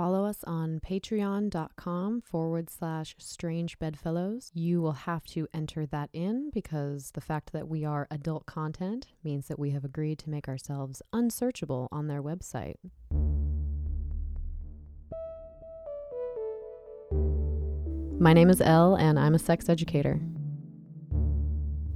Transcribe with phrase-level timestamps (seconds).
[0.00, 4.50] follow us on patreon.com forward slash strange bedfellows.
[4.54, 9.08] You will have to enter that in because the fact that we are adult content
[9.22, 12.76] means that we have agreed to make ourselves unsearchable on their website.
[18.18, 20.18] My name is Elle, and I'm a sex educator.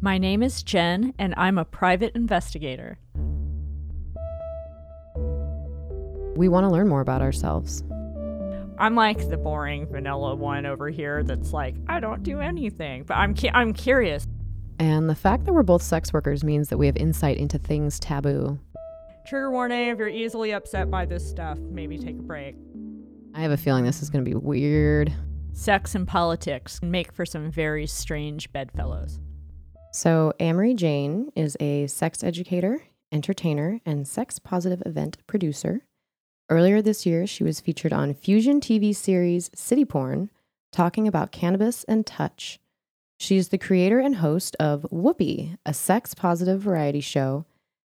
[0.02, 2.98] My name is Jen, and I'm a private investigator.
[6.36, 7.82] We want to learn more about ourselves.
[8.78, 13.14] I'm like the boring vanilla one over here that's like, I don't do anything, but
[13.14, 14.26] I'm cu- I'm curious.
[14.80, 18.00] And the fact that we're both sex workers means that we have insight into things
[18.00, 18.58] taboo.
[19.26, 22.56] Trigger warning: if you're easily upset by this stuff, maybe take a break.
[23.34, 25.12] I have a feeling this is going to be weird.
[25.52, 29.20] Sex and politics make for some very strange bedfellows.
[29.92, 35.82] So, Amory Jane is a sex educator, entertainer, and sex positive event producer.
[36.50, 40.30] Earlier this year, she was featured on Fusion TV series City Porn,
[40.72, 42.60] talking about cannabis and touch.
[43.18, 47.46] She is the creator and host of Whoopee, a sex positive variety show,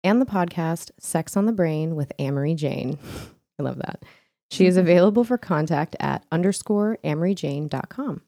[0.02, 2.98] and the podcast Sex on the Brain with Amory Jane.
[3.58, 4.02] I love that.
[4.50, 4.80] She is mm-hmm.
[4.80, 8.22] available for contact at underscore amoryjane.com.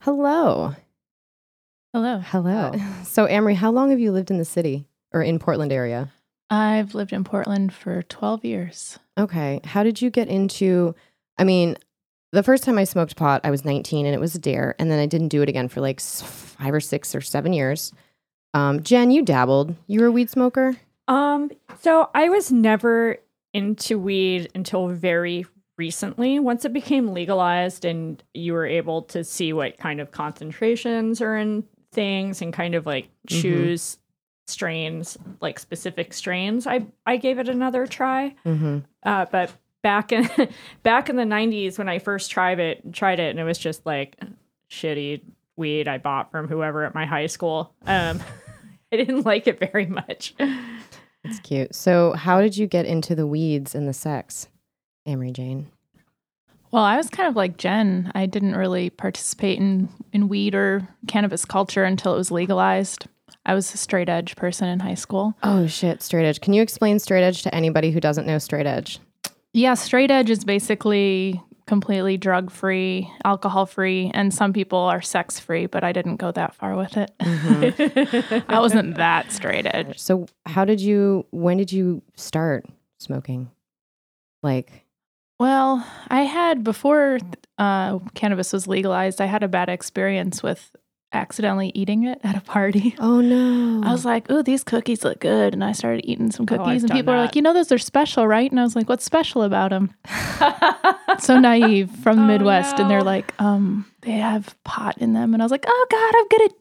[0.00, 0.74] Hello.
[1.92, 2.18] Hello.
[2.18, 2.72] Hello.
[2.74, 6.10] Uh, so, Amory, how long have you lived in the city or in Portland area?
[6.52, 8.98] I've lived in Portland for 12 years.
[9.18, 9.60] Okay.
[9.64, 10.94] How did you get into?
[11.38, 11.76] I mean,
[12.32, 14.74] the first time I smoked pot, I was 19 and it was a dare.
[14.78, 17.92] And then I didn't do it again for like five or six or seven years.
[18.52, 19.74] Um, Jen, you dabbled.
[19.86, 20.76] You were a weed smoker?
[21.08, 23.16] Um, so I was never
[23.54, 25.46] into weed until very
[25.78, 26.38] recently.
[26.38, 31.36] Once it became legalized and you were able to see what kind of concentrations are
[31.36, 33.40] in things and kind of like Mhm.
[33.42, 33.98] choose
[34.46, 38.34] strains, like specific strains, I I gave it another try.
[38.44, 38.78] Mm-hmm.
[39.02, 40.28] Uh, but back in
[40.82, 43.84] back in the '90s when I first tried it, tried it, and it was just
[43.86, 44.16] like
[44.70, 45.22] shitty
[45.56, 47.74] weed I bought from whoever at my high school.
[47.86, 48.20] Um,
[48.92, 50.34] I didn't like it very much.
[51.24, 51.74] It's cute.
[51.74, 54.48] So, how did you get into the weeds and the sex,
[55.06, 55.70] Amory Jane?
[56.72, 58.10] Well, I was kind of like Jen.
[58.14, 63.06] I didn't really participate in, in weed or cannabis culture until it was legalized.
[63.44, 65.34] I was a straight edge person in high school.
[65.42, 66.02] Oh, shit.
[66.02, 66.40] Straight edge.
[66.40, 69.00] Can you explain straight edge to anybody who doesn't know straight edge?
[69.52, 75.38] Yeah, straight edge is basically completely drug free, alcohol free, and some people are sex
[75.38, 77.10] free, but I didn't go that far with it.
[78.48, 79.98] I wasn't that straight edge.
[79.98, 82.66] So, how did you, when did you start
[82.98, 83.50] smoking?
[84.42, 84.84] Like,
[85.38, 87.18] Well, I had before
[87.58, 90.74] uh, cannabis was legalized, I had a bad experience with
[91.12, 92.94] accidentally eating it at a party.
[93.00, 93.82] oh no.
[93.86, 96.82] I was like, "Ooh, these cookies look good," and I started eating some Oh, cookies,
[96.82, 97.26] and done people were that.
[97.26, 99.94] like, "You know, those are special, right?" And I was like, "What's special about them?"
[101.18, 105.34] so naive from the Oh, Midwest, and they're like, "Um, they have pot in them,"
[105.34, 106.52] and I was like, "Oh God, I'm gonna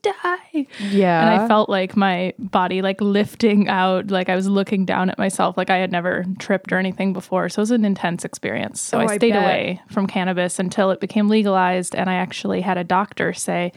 [0.54, 1.22] die!" yeah.
[1.22, 5.18] And I felt like my body like lifting out, like I was looking down at
[5.18, 7.50] myself, like I had never tripped or anything before.
[7.50, 8.80] So it was an intense experience.
[8.82, 9.44] So Oh, I I stayed bet.
[9.44, 13.72] away from cannabis until it became legalized, and I actually had a doctor say,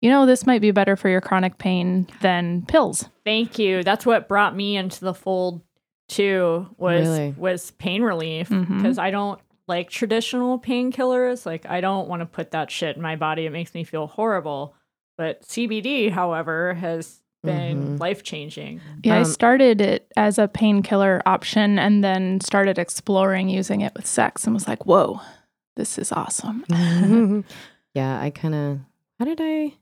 [0.00, 3.82] "You know, this might be better for your chronic pain than pills." Thank you.
[3.82, 5.62] That's what brought me into the fold
[6.08, 6.66] too.
[6.78, 7.34] Was Really?
[7.36, 11.46] was pain relief because I don't like traditional painkillers.
[11.46, 13.46] Like I don't want to put that shit in my body.
[13.46, 14.74] It makes me feel horrible.
[15.16, 18.00] But CBD, however, has been Mhm.
[18.00, 18.80] life changing.
[19.04, 23.92] Yeah, I Um, started it as a painkiller option and then started exploring using it
[23.94, 25.20] with sex and was like, whoa,
[25.76, 26.64] this is awesome.
[27.94, 28.78] yeah, I kind of.
[29.18, 29.74] How did I?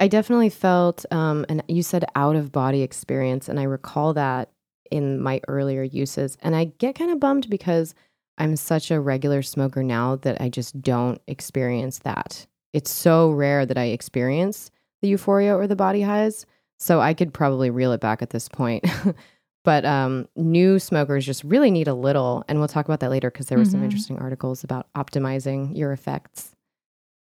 [0.00, 4.50] I definitely felt, um, and you said out of body experience, and I recall that
[4.90, 7.94] in my earlier uses, and I get kind of bummed because
[8.38, 12.46] I'm such a regular smoker now that I just don't experience that.
[12.72, 14.70] It's so rare that I experience
[15.02, 16.46] the euphoria or the body highs,
[16.78, 18.84] so I could probably reel it back at this point.
[19.64, 23.30] but um, new smokers just really need a little, and we'll talk about that later
[23.32, 23.84] because there were some Mhm.
[23.84, 26.54] interesting articles about optimizing your effects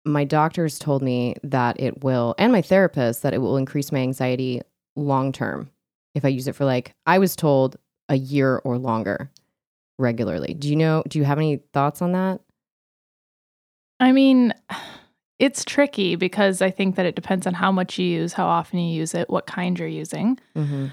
[0.05, 3.99] my doctors told me that it will, and my therapist, that it will increase my
[3.99, 4.63] anxiety
[4.97, 5.71] long term
[6.15, 7.77] if I use it for like, I was told
[8.09, 9.31] a year or longer
[9.99, 10.55] regularly.
[10.55, 12.41] Do you know, do you have any thoughts on that?
[14.01, 14.55] I mean,
[15.39, 18.79] it's tricky because I think that it depends on how much you use, how often
[18.79, 20.39] you use it, what kind you're using.
[20.57, 20.87] Mm-hmm.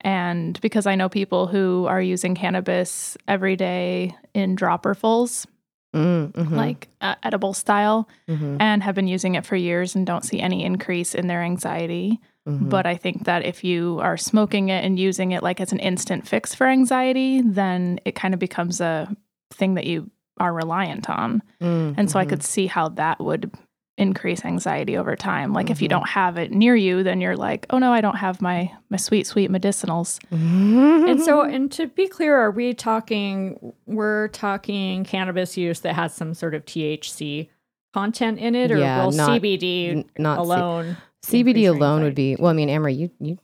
[0.00, 5.46] And because I know people who are using cannabis every day in dropperfuls,
[5.94, 6.54] Mm-hmm.
[6.54, 8.56] like uh, edible style, mm-hmm.
[8.60, 12.20] and have been using it for years and don't see any increase in their anxiety.
[12.48, 12.68] Mm-hmm.
[12.68, 15.78] But I think that if you are smoking it and using it like as an
[15.78, 19.14] instant fix for anxiety, then it kind of becomes a
[19.52, 21.42] thing that you are reliant on.
[21.62, 22.28] Mm, And so I mhm.
[22.30, 23.50] could see how that would
[23.96, 25.52] increase anxiety over time.
[25.52, 25.90] Like if you Mhm.
[25.90, 28.96] don't have it near you, then you're like, oh no, I don't have my my
[28.96, 30.18] sweet, sweet medicinals.
[30.32, 33.72] And so, and to be clear, are we talking?
[33.86, 37.48] We're talking cannabis use that has some sort of THC
[37.92, 40.96] content in it, or Yeah, will not- CBD N- not C- alone?
[41.22, 42.50] CBD increase your alone would be well.
[42.50, 43.38] I mean, Amory, you you.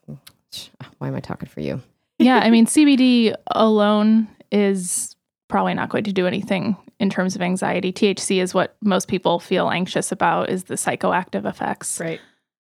[0.98, 1.80] Why am I talking for you?
[2.18, 5.14] yeah, I mean CBD alone is
[5.48, 7.92] probably not going to do anything in terms of anxiety.
[7.92, 11.98] THC is what most people feel anxious about is the psychoactive effects.
[11.98, 12.20] Right.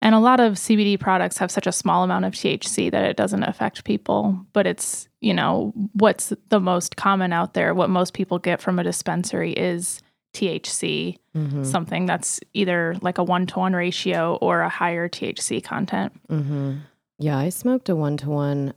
[0.00, 3.16] And a lot of CBD products have such a small amount of THC that it
[3.16, 8.14] doesn't affect people, but it's, you know, what's the most common out there, what most
[8.14, 10.00] people get from a dispensary is
[10.34, 11.62] THC, Mm-hmm.
[11.62, 16.12] something that's either like a 1 to 1 ratio or a higher THC content.
[16.28, 16.78] Mm-hmm.
[17.20, 18.74] Yeah, I smoked a one to one.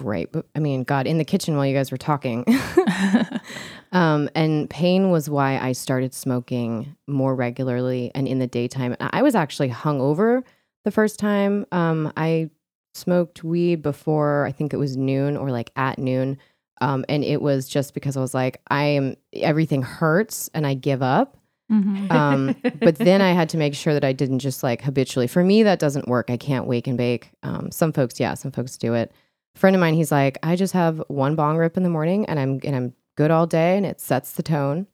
[0.00, 2.44] Right, but I mean, God, in the kitchen while you guys were talking.
[3.92, 8.96] um, and pain was why I started smoking more regularly and in the daytime.
[9.00, 10.42] I was actually hungover
[10.84, 11.66] the first time.
[11.72, 12.50] Um, I
[12.94, 16.38] smoked weed before I think it was noon or like at noon.
[16.80, 20.74] Um, and it was just because I was like, I am everything hurts and I
[20.74, 21.36] give up.
[21.70, 22.10] Mhm.
[22.10, 25.28] Um, but then I had to make sure that I didn't just like habitually.
[25.28, 26.28] For me, that doesn't work.
[26.30, 27.30] I can't wake and bake.
[27.44, 29.12] Um, some folks, yeah, some folks do it.
[29.54, 32.24] A friend of mine, he's like, I just have one bong rip in the morning,
[32.26, 34.86] and I'm and I'm good all day, and it sets the tone.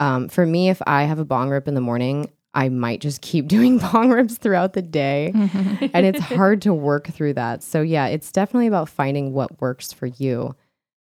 [0.00, 3.20] Um, for me, if I have a bong rip in the morning, I might just
[3.22, 5.90] keep doing bong rips throughout the day, Mhm.
[5.94, 7.62] and it's hard to work through that.
[7.62, 10.54] So yeah, it's definitely about finding what works for you,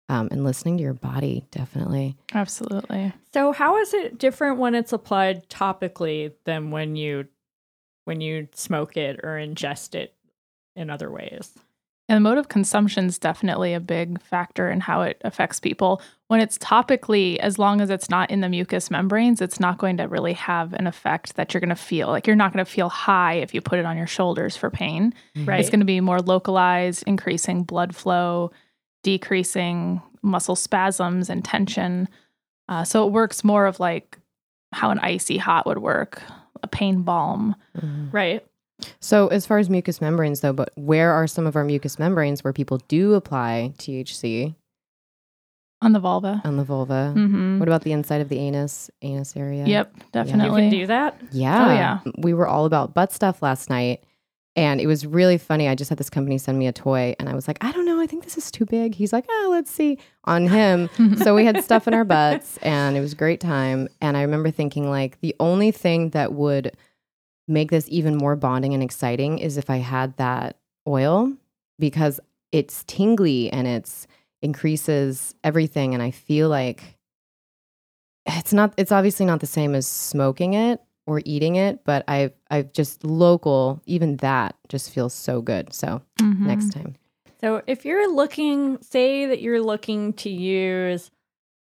[0.09, 1.45] um, and listening to your body.
[1.51, 2.17] Definitely.
[2.33, 3.13] Absolutely.
[3.35, 7.27] So, how is it different when it's applied topically than when you
[8.05, 10.15] when you smoke it or ingest it
[10.77, 11.53] in other ways?
[12.11, 16.03] And the mode of consumption is definitely a big factor in how it affects people.
[16.27, 19.97] When it's topically, as long as it's not in the mucous membranes, it's not going
[19.99, 22.09] to really have an effect that you're going to feel.
[22.09, 24.71] Like you're not going to feel high if you put it on your shoulders for
[24.71, 25.15] pain.
[25.37, 25.61] Right.
[25.61, 28.51] It's going to be more localized, increasing blood flow,
[29.05, 32.09] decreasing muscle spasms and tension.
[32.69, 34.19] Uh, so it works more of like
[34.73, 36.21] how an icy hot would work,
[36.65, 37.55] a pain balm.
[37.77, 38.13] Mhm.
[38.13, 38.45] right.
[39.01, 42.43] So, as far as mucous membranes, though, but where are some of our mucous membranes
[42.45, 44.55] where people do apply THC
[45.83, 46.43] On the vulva.
[46.45, 47.13] on the vulva?
[47.15, 49.65] hmm What about the inside of the anus, anus area?
[49.67, 50.21] Yep, definitely.
[50.33, 50.63] You definitely.
[50.63, 51.21] can do that.
[51.33, 51.67] Yeah.
[51.69, 51.99] Oh, yeah.
[52.19, 54.03] We were all about butt stuff last night.
[54.57, 55.69] And it was really funny.
[55.69, 57.85] I just had this company send me a toy, and I was like, I don't
[57.87, 58.01] know.
[58.01, 58.97] I think this is too big.
[58.97, 60.91] He's like, oh, let's see on him.
[61.19, 63.89] so we had stuff in our butts, and it was a great time.
[64.01, 66.73] And I remember thinking, like, the only thing that would
[67.51, 70.57] make this even more bonding and exciting is if I had that
[70.87, 71.33] oil
[71.79, 72.21] because
[72.53, 74.07] it's tingly and it's
[74.43, 75.93] increases everything.
[75.95, 76.97] And I feel like
[78.27, 82.33] it's not, it's obviously not the same as smoking it or eating it, but I've,
[82.51, 85.73] I've just local, even that just feels so good.
[85.75, 86.47] So Mhm.
[86.47, 86.97] next time.
[87.41, 91.11] So, if you're looking, say that you're looking to use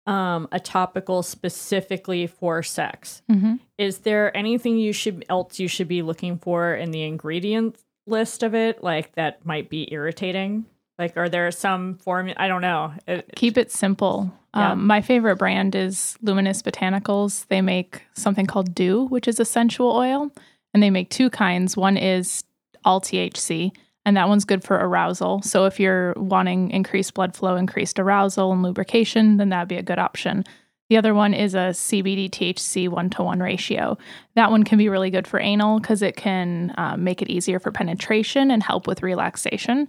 [0.07, 3.61] um, a topical specifically for sex, Mhm.
[3.79, 7.77] is there anything you should else you should be looking for in the ingredient
[8.07, 10.65] list of it, like that might be irritating?
[10.99, 12.31] Like, are there some form?
[12.37, 12.93] I don't know.
[13.07, 14.33] It- Keep it simple.
[14.55, 14.73] Yeah.
[14.73, 17.47] Um, my favorite brand is Luminous Botanicals.
[17.47, 20.31] They make something called Dew, which is essential oil,
[20.75, 21.77] and they make two kinds.
[21.77, 22.45] One is
[22.85, 23.73] all THC,
[24.05, 25.43] and that one's good for arousal.
[25.43, 29.83] So if you're wanting increased blood flow, increased arousal, and lubrication, then that'd be a
[29.83, 30.45] good option.
[30.91, 33.97] The other one is a CBD THC one to one ratio.
[34.35, 37.59] That one can be really good for anal because it can um, make it easier
[37.59, 39.89] for penetration and help with relaxation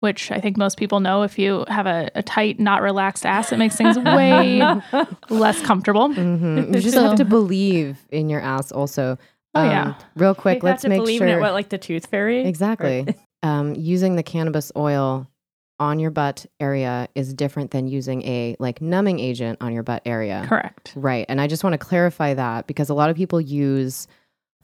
[0.00, 3.52] which I think most people know if you have a, a tight, not relaxed ass,
[3.52, 4.60] it makes things way
[5.28, 6.08] less comfortable.
[6.08, 6.68] Mhm.
[6.74, 9.18] You just So- have to believe in your ass also.
[9.54, 9.94] Oh, yeah.
[10.14, 11.26] Real quick, let's have to make believe sure.
[11.26, 11.40] in it.
[11.40, 12.44] What, like the tooth fairy?
[12.44, 13.06] Exactly.
[13.42, 15.28] Um, using the cannabis oil
[15.80, 20.02] on your butt area is different than using a like numbing agent on your butt
[20.04, 20.44] area.
[20.48, 20.92] Correct.
[20.96, 21.24] Right.
[21.28, 24.08] And I just want to clarify that because a lot of people use,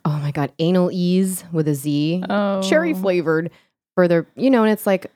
[0.05, 3.51] oh my God, Anal-Eze with a Z, Oh, cherry flavored
[3.95, 5.13] for their, you know, and it's like,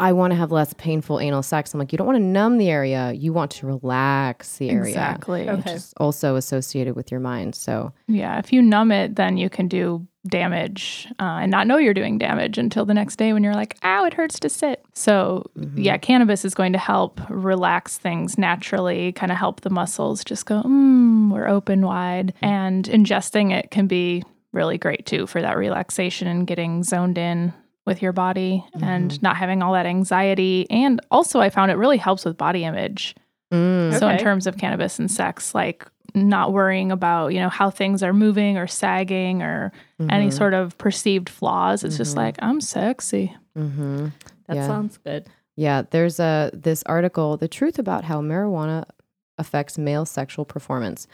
[0.00, 1.74] I want to have less painful anal sex.
[1.74, 3.12] I'm like, you don't want to numb the area.
[3.12, 4.88] You want to relax the area.
[4.88, 5.48] Exactly.
[5.48, 5.56] Okay.
[5.56, 7.54] Which is also associated with your mind.
[7.54, 8.38] So, Yeah.
[8.38, 12.18] If you numb it, then you can do damage uh, and not know you're doing
[12.18, 14.82] damage until the next day when you're like, ow, it hurts to sit.
[14.94, 15.72] So, mhm.
[15.76, 20.46] yeah, cannabis is going to help relax things naturally, kind of help the muscles just
[20.46, 22.32] go, mm, we're open wide.
[22.40, 27.52] And ingesting it can be really great too for that relaxation and getting zoned in
[27.90, 30.66] with your body and not having all that anxiety.
[30.70, 33.14] And also, I found it really helps with body image.
[33.52, 33.98] Mm.
[33.98, 38.02] So in terms of cannabis and sex, like not worrying about, you know, how things
[38.02, 39.72] are moving or sagging or
[40.08, 40.32] any Mhm.
[40.32, 41.82] sort of perceived flaws.
[41.84, 42.18] It's just Mhm.
[42.18, 43.34] like, I'm sexy.
[43.58, 44.06] Mm-hmm.
[44.46, 44.66] That Yeah.
[44.68, 45.26] sounds good.
[45.56, 48.84] Yeah, there's a this article, "The Truth About How Marijuana
[49.36, 51.06] Affects Male Sexual Performance,"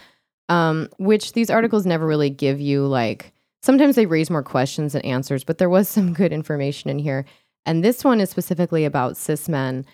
[0.50, 3.32] um, which these articles never really give you like.
[3.66, 7.24] Sometimes they raise more questions than answers, but there was some good information in here.
[7.66, 9.84] And this one is specifically about cis men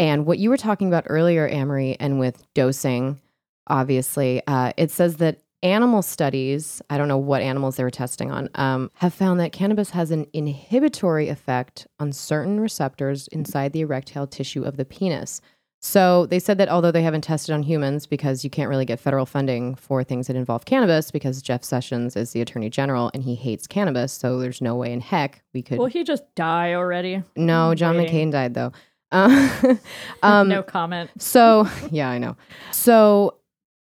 [0.00, 3.20] and what you were talking about earlier, Amory, and with dosing.
[3.68, 8.32] Obviously, uh, it says that animal studies, I don't know what animals they were testing
[8.32, 13.82] on, um, have found that cannabis has an inhibitory effect on certain receptors inside the
[13.82, 15.40] erectile tissue of the penis.
[15.82, 19.00] So they said that although they haven't tested on humans because you can't really get
[19.00, 23.22] federal funding for things that involve cannabis because Jeff Sessions is the attorney general and
[23.22, 25.78] he hates cannabis, so there's no way in heck we could.
[25.78, 27.22] Will he just die already?
[27.34, 28.28] no, John waiting.
[28.28, 28.72] McCain died though.
[29.10, 29.74] Uh,
[30.22, 31.10] um, no comment.
[31.18, 32.36] so, yeah, I know.
[32.72, 33.38] So,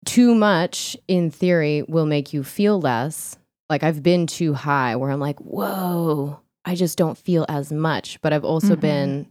[0.06, 3.36] too much in theory will make you feel less.
[3.68, 8.18] Like, I've been too high where I'm like, whoa, I just don't feel as much.
[8.22, 8.80] But I've also Mhm.
[8.80, 9.26] been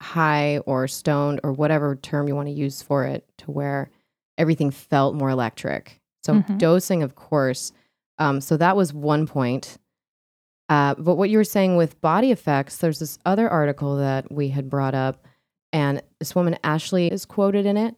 [0.00, 3.90] high or stoned or whatever term you want to use for it to where
[4.36, 6.00] everything felt more electric.
[6.22, 6.58] So, Mhm.
[6.58, 7.72] dosing, of course.
[8.18, 9.78] Um, so, that was one point.
[10.68, 14.48] Uh, but what you were saying with body effects, there's this other article that we
[14.50, 15.24] had brought up,
[15.72, 17.96] and this woman, Ashley, is quoted in it.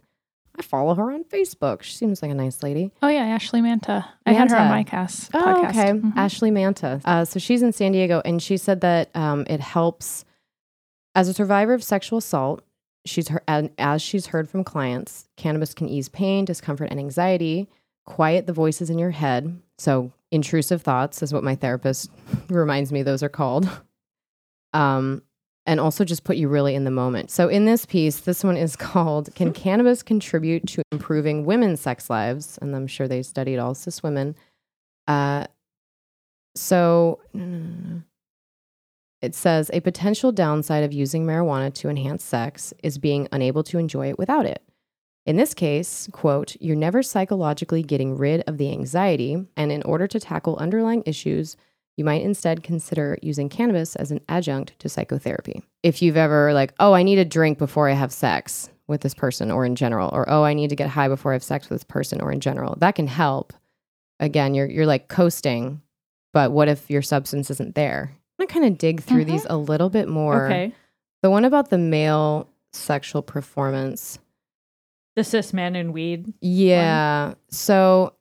[0.58, 1.82] I follow her on Facebook.
[1.82, 2.92] She seems like a nice lady.
[3.02, 4.06] Oh, yeah, Ashley Manta.
[4.26, 5.68] I had her on my cast Oh, podcast.
[5.70, 5.90] okay.
[5.92, 6.12] Mhm.
[6.16, 7.00] Ashley Manta.
[7.04, 10.24] Uh, so she's in San Diego, and she said that um, it helps
[11.14, 12.62] as a survivor of sexual assault.
[13.06, 17.68] She's and as she's heard from clients, cannabis can ease pain, discomfort, and anxiety,
[18.04, 19.60] quiet the voices in your head.
[19.78, 22.10] So intrusive thoughts is what my therapist
[22.50, 23.68] reminds me those are called.
[24.74, 25.22] Um,
[25.66, 27.30] and also just put you really in the moment.
[27.30, 32.10] So in this piece, this one is called "Can Cannabis Contribute to Improving Women's Sex
[32.10, 34.36] Lives?" And I'm sure they studied all cis women.
[35.06, 35.46] Uh,
[36.54, 38.02] so no, no, no, no.
[39.22, 43.78] It says a potential downside of using marijuana to enhance sex is being unable to
[43.78, 44.62] enjoy it without it.
[45.26, 50.06] In this case, quote, you're never psychologically getting rid of the anxiety, and in order
[50.06, 51.56] to tackle underlying issues,
[51.96, 55.62] you might instead consider using cannabis as an adjunct to psychotherapy.
[55.82, 59.14] If you've ever, like, oh, I need a drink before I have sex with this
[59.14, 61.68] person or in general, or oh, I need to get high before I have sex
[61.68, 63.52] with this person or in general, that can help.
[64.18, 65.82] Again, you're, you're like coasting,
[66.32, 68.16] but what if your substance isn't there?
[68.40, 70.46] I'm gonna kind of dig through these a little bit more.
[70.46, 70.72] Okay.
[71.22, 74.18] The one about the male sexual performance.
[75.14, 76.32] The cis man and weed.
[76.40, 77.34] Yeah.
[77.50, 78.14] So,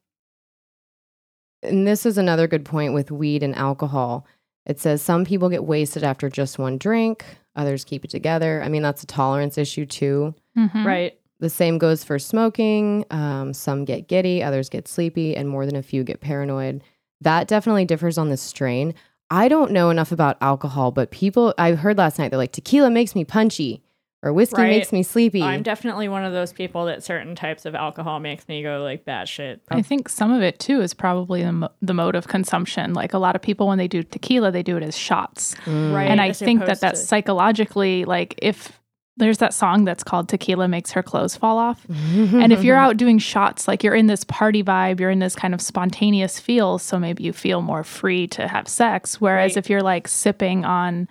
[1.64, 4.26] and this is another good point with weed and alcohol.
[4.66, 7.24] It says some people get wasted after just one drink,
[7.56, 8.62] others keep it together.
[8.62, 10.36] I mean, that's a tolerance issue too.
[10.58, 10.86] Mhm.
[10.86, 11.18] Right.
[11.40, 13.06] The same goes for smoking.
[13.10, 16.84] Um, some get giddy, others get sleepy, and more than a few get paranoid.
[17.22, 18.94] That definitely differs on the strain.
[19.32, 22.90] I don't know enough about alcohol, but people, I heard last night, they're like, tequila
[22.90, 23.84] makes me punchy
[24.22, 24.70] or whiskey Right.
[24.72, 25.42] makes me sleepy.
[25.42, 29.06] I'm definitely one of those people that certain types of alcohol makes me go like
[29.06, 29.60] batshit.
[29.70, 32.94] I think some of it too is probably the, mo- the mode of consumption.
[32.94, 35.56] Like a lot of people, when they do tequila, they do it as shots.
[35.66, 35.94] Mm.
[35.94, 36.10] Right.
[36.10, 38.78] and I think that opposed that's to- psychologically like if
[39.20, 41.86] there's that song that's called Tequila Makes Her Clothes Fall Off.
[41.90, 45.36] and if you're out doing shots, like you're in this party vibe, you're in this
[45.36, 46.80] kind of spontaneous feel.
[46.80, 49.22] So maybe you feel more free to have sex.
[49.22, 49.58] Whereas Right.
[49.58, 51.08] if you're like sipping on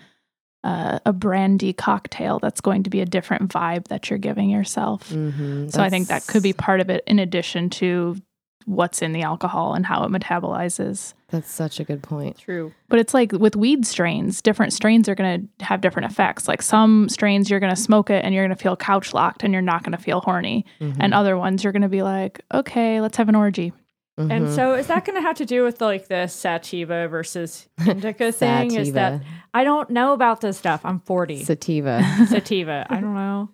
[0.65, 5.09] uh, a brandy cocktail, that's going to be a different vibe that you're giving yourself.
[5.11, 5.71] Mhm.
[5.71, 8.17] So I think that could be part of it in addition to
[8.69, 11.15] what's in the alcohol and how it metabolizes.
[11.31, 12.39] That's such a good point.
[12.39, 12.73] True.
[12.89, 16.47] But it's like with weed strains, different strains are going to have different effects.
[16.47, 19.43] Like some strains, you're going to smoke it and you're going to feel couch locked
[19.43, 20.67] and you're not going to feel horny.
[20.81, 21.01] Mm-hmm.
[21.01, 23.73] And other ones, you're going to be like, okay, let's have an orgy.
[24.19, 24.31] Mm-hmm.
[24.31, 28.33] And so is that going to have to do with like the sativa versus indica
[28.33, 28.75] thing?
[28.75, 29.23] Is that
[29.55, 30.83] I don't know about this stuff.
[30.85, 31.45] I'm 40.
[31.45, 32.03] sativa?
[32.29, 32.87] sativa.
[32.91, 33.51] I don't know.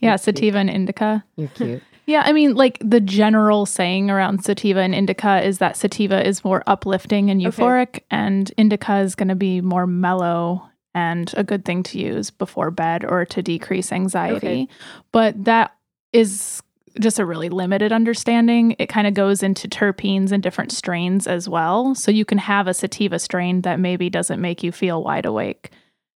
[0.00, 1.24] Yeah, sativa and indica.
[1.36, 1.82] You're cute.
[2.06, 6.44] Yeah, I mean, like the general saying around sativa and indica is that sativa is
[6.44, 7.50] more uplifting and Okay.
[7.50, 12.30] euphoric, and indica is going to be more mellow and a good thing to use
[12.30, 14.36] before bed or to decrease anxiety.
[14.36, 14.68] Okay.
[15.12, 15.74] But that
[16.12, 16.62] is
[16.98, 18.74] just a really limited understanding.
[18.78, 21.94] It kind of goes into terpenes and different strains as well.
[21.94, 25.70] So you can have a sativa strain that maybe doesn't make you feel wide awake.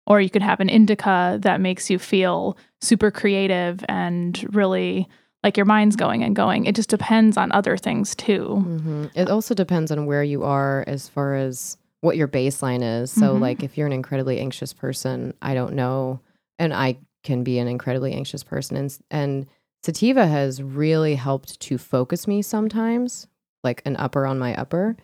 [0.08, 5.10] Or you could have an indica that makes you feel super creative and really
[5.44, 6.66] like your mind's going and going.
[6.66, 8.56] It just depends on other things too.
[8.60, 13.12] hmm It also depends on where you are as far as what your baseline is.
[13.12, 13.42] So, Mhm.
[13.42, 16.20] like, if you're an incredibly anxious person, I don't know,
[16.58, 19.46] and I can be an incredibly anxious person, and and
[19.84, 23.28] sativa has really helped to focus me sometimes,
[23.64, 24.96] like an upper on my upper.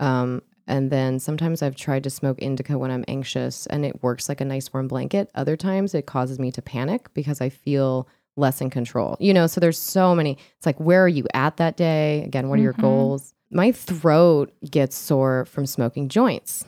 [0.00, 4.28] Um, and then sometimes I've tried to smoke indica when I'm anxious and it works
[4.30, 5.30] like a nice warm blanket.
[5.34, 9.16] Other times it causes me to panic because I feel less in control.
[9.20, 10.38] You know, so there's so many.
[10.56, 12.22] It's like, where are you at that day?
[12.24, 12.80] Again, what are your Mhm.
[12.80, 13.34] goals?
[13.50, 16.64] My throat gets sore from smoking joints.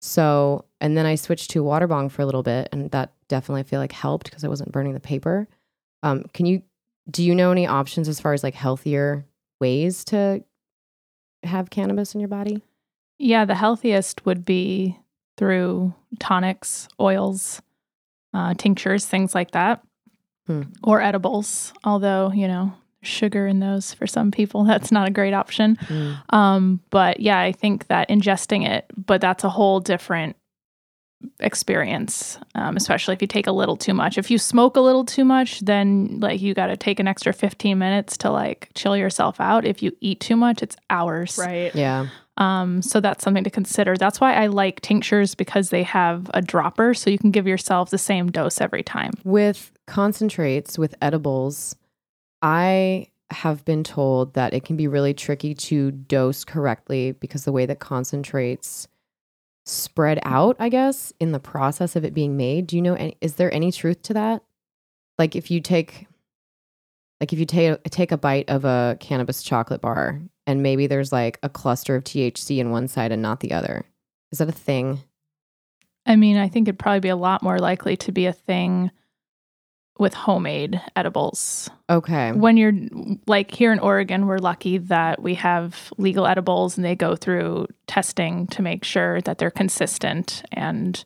[0.00, 3.60] So, and then I switched to water bong for a little bit, and that definitely
[3.60, 5.48] I feel like helped because I wasn't burning the paper.
[6.02, 6.62] Um, can you,
[7.10, 9.24] do you know any options as far as like healthier
[9.60, 10.44] ways to
[11.42, 12.62] have cannabis in your body?
[13.18, 14.98] Yeah, the healthiest would be
[15.38, 17.62] through tonics, oils,
[18.34, 19.82] uh, tinctures, things like that,
[20.46, 20.62] Hmm.
[20.82, 21.72] or edibles.
[21.84, 22.72] Although, you know,
[23.02, 25.78] sugar in those for some people, that's not a great option.
[26.30, 30.36] Um, but yeah, I think that ingesting it, but that's a whole different
[31.40, 34.18] experience, um, especially if you take a little too much.
[34.18, 37.32] If you smoke a little too much, then like you got to take an extra
[37.32, 39.64] 15 minutes to like chill yourself out.
[39.64, 41.38] If you eat too much, it's hours.
[41.38, 41.74] Right.
[41.74, 42.08] Yeah.
[42.36, 43.96] Um, so that's something to consider.
[43.96, 47.88] That's why I like tinctures because they have a dropper, so you can give yourself
[47.90, 49.12] the same dose every time.
[49.24, 51.76] With concentrates, with edibles,
[52.42, 57.52] I have been told that it can be really tricky to dose correctly because the
[57.52, 58.88] way that concentrates
[59.64, 60.30] spread mm.
[60.30, 62.66] out, I guess, in the process of it being made.
[62.68, 64.42] Do you know any, is there any truth to that?
[65.18, 66.06] Like if you take
[67.20, 71.12] like if you take take a bite of a cannabis chocolate bar and maybe there's
[71.12, 73.86] like a cluster of THC in one side and not the other.
[74.30, 75.00] Is that a thing?
[76.04, 78.90] I mean, I think it'd probably be a lot more likely to be a thing
[79.98, 81.70] with homemade edibles.
[81.88, 82.32] Okay.
[82.32, 82.74] When you're
[83.26, 87.68] like here in Oregon, we're lucky that we have legal edibles and they go through
[87.86, 91.04] testing to make sure that they're consistent and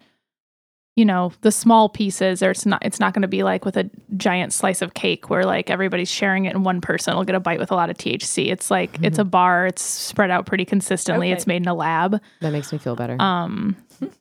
[0.96, 3.76] you know, the small pieces or it's not it's not going to be like with
[3.76, 7.34] a giant slice of cake where like everybody's sharing it and one person will get
[7.34, 8.52] a bite with a lot of THC.
[8.52, 11.28] It's like it's a bar, it's spread out pretty consistently.
[11.28, 11.32] Okay.
[11.32, 12.20] It's made in a lab.
[12.40, 13.16] That makes me feel better.
[13.20, 13.76] Um,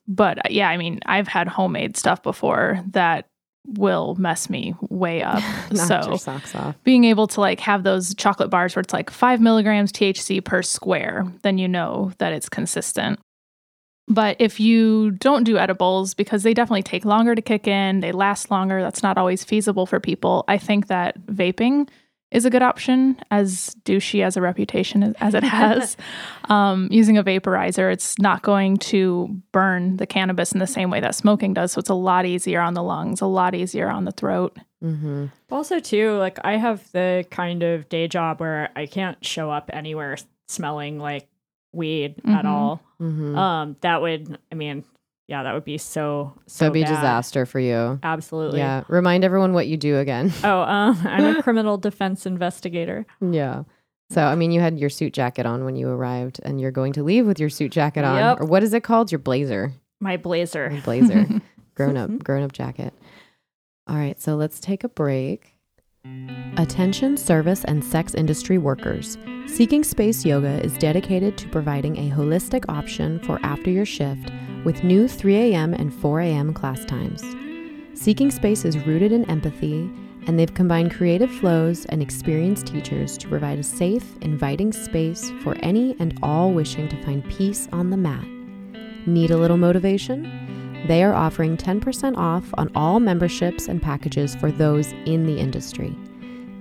[0.06, 3.28] but yeah, I mean, I've had homemade stuff before that
[3.66, 5.42] will mess me way up.
[5.74, 6.18] So
[6.84, 10.62] being able to like have those chocolate bars where it's like five milligrams THC per
[10.62, 13.20] square, then you know that it's consistent.
[14.08, 18.10] But if you don't do edibles, because they definitely take longer to kick in, they
[18.10, 20.44] last longer, that's not always feasible for people.
[20.48, 21.88] I think that vaping
[22.30, 25.96] is a good option, as douchey as a reputation as- as it has.
[26.48, 31.00] um, using a vaporizer, it's not going to burn the cannabis in the same way
[31.00, 31.72] that smoking does.
[31.72, 34.56] So it's a lot easier on the lungs, a lot easier on the throat.
[34.82, 35.26] Mm-hmm.
[35.50, 39.68] Also, too, like I have the kind of day job where I can't show up
[39.72, 40.16] anywhere
[40.48, 41.28] smelling like
[41.72, 42.48] weed at Mhm.
[42.48, 42.80] all.
[43.00, 43.36] Mm-hmm.
[43.36, 44.84] Um, that would, I mean,
[45.30, 46.96] yeah, that would be so so That'd be a bad.
[46.96, 48.00] disaster for you.
[48.02, 48.58] Absolutely.
[48.58, 48.82] Yeah.
[48.88, 50.32] Remind everyone what you do again.
[50.44, 53.06] Oh, um, I'm a criminal defense investigator.
[53.20, 53.62] yeah.
[54.10, 56.92] So, I mean, you had your suit jacket on when you arrived, and you're going
[56.94, 58.16] to leave with your suit jacket on.
[58.16, 58.40] Yep.
[58.40, 59.12] Or what is it called?
[59.12, 59.72] Your blazer.
[60.00, 60.68] My blazer.
[60.68, 61.28] Your blazer.
[61.76, 62.92] grown up, grown up jacket.
[63.86, 64.20] All right.
[64.20, 65.54] So let's take a break.
[66.56, 69.16] Attention service and sex industry workers.
[69.46, 74.32] Seeking Space Yoga is dedicated to providing a holistic option for after your shift
[74.64, 75.74] with new 3 a.m.
[75.74, 76.54] and 4 a.m.
[76.54, 77.22] class times.
[77.94, 79.90] Seeking Space is rooted in empathy,
[80.26, 85.56] and they've combined creative flows and experienced teachers to provide a safe, inviting space for
[85.60, 88.26] any and all wishing to find peace on the mat.
[89.06, 90.84] Need a little motivation?
[90.86, 95.94] They are offering 10% off on all memberships and packages for those in the industry.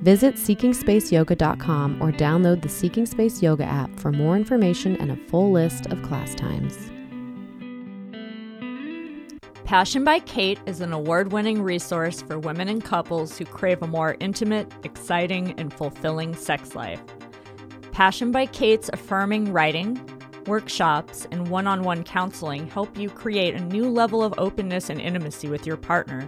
[0.01, 5.51] Visit seekingspaceyoga.com or download the Seeking Space Yoga app for more information and a full
[5.51, 6.89] list of class times.
[9.69, 13.87] Passion by Kait is an award winning resource for women and couples who crave a
[13.87, 16.99] more intimate, exciting, and fulfilling sex life.
[17.91, 20.01] Passion by Kait's affirming writing,
[20.47, 24.99] workshops, and one on one counseling help you create a new level of openness and
[24.99, 26.27] intimacy with your partner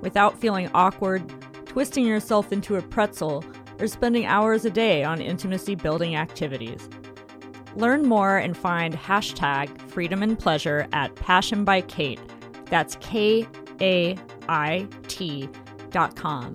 [0.00, 1.22] without feeling awkward,
[1.66, 3.44] twisting yourself into a pretzel,
[3.78, 6.88] or spending hours a day on intimacy building activities.
[7.76, 12.18] Learn more and find hashtag freedom and pleasure at Passion by Kait.
[12.70, 13.46] That's K
[13.80, 14.16] A
[14.48, 15.48] I T
[15.90, 16.54] dot com.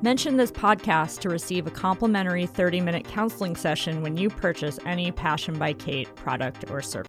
[0.00, 5.10] Mention this podcast to receive a complimentary 30 minute counseling session when you purchase any
[5.10, 7.08] Passion by Kait product or service.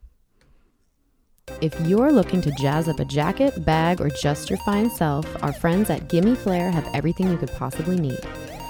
[1.62, 5.52] If you're looking to jazz up a jacket, bag, or just your fine self, our
[5.52, 8.20] friends at Gimme Flair have everything you could possibly need.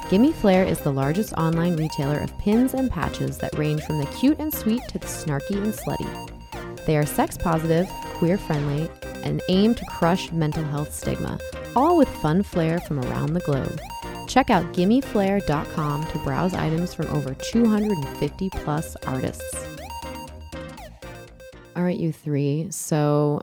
[0.10, 4.08] Gimme Flair is the largest online retailer of pins and patches that range from the
[4.08, 6.86] cute and sweet to the snarky and slutty.
[6.86, 8.90] They are sex positive, queer friendly,
[9.24, 11.40] and aim to crush mental health stigma,
[11.76, 13.80] all with fun flair from around the globe.
[14.28, 19.66] Check out gimmeflare.com to browse items from over 250 plus artists.
[21.76, 22.68] All right, you three.
[22.70, 23.42] So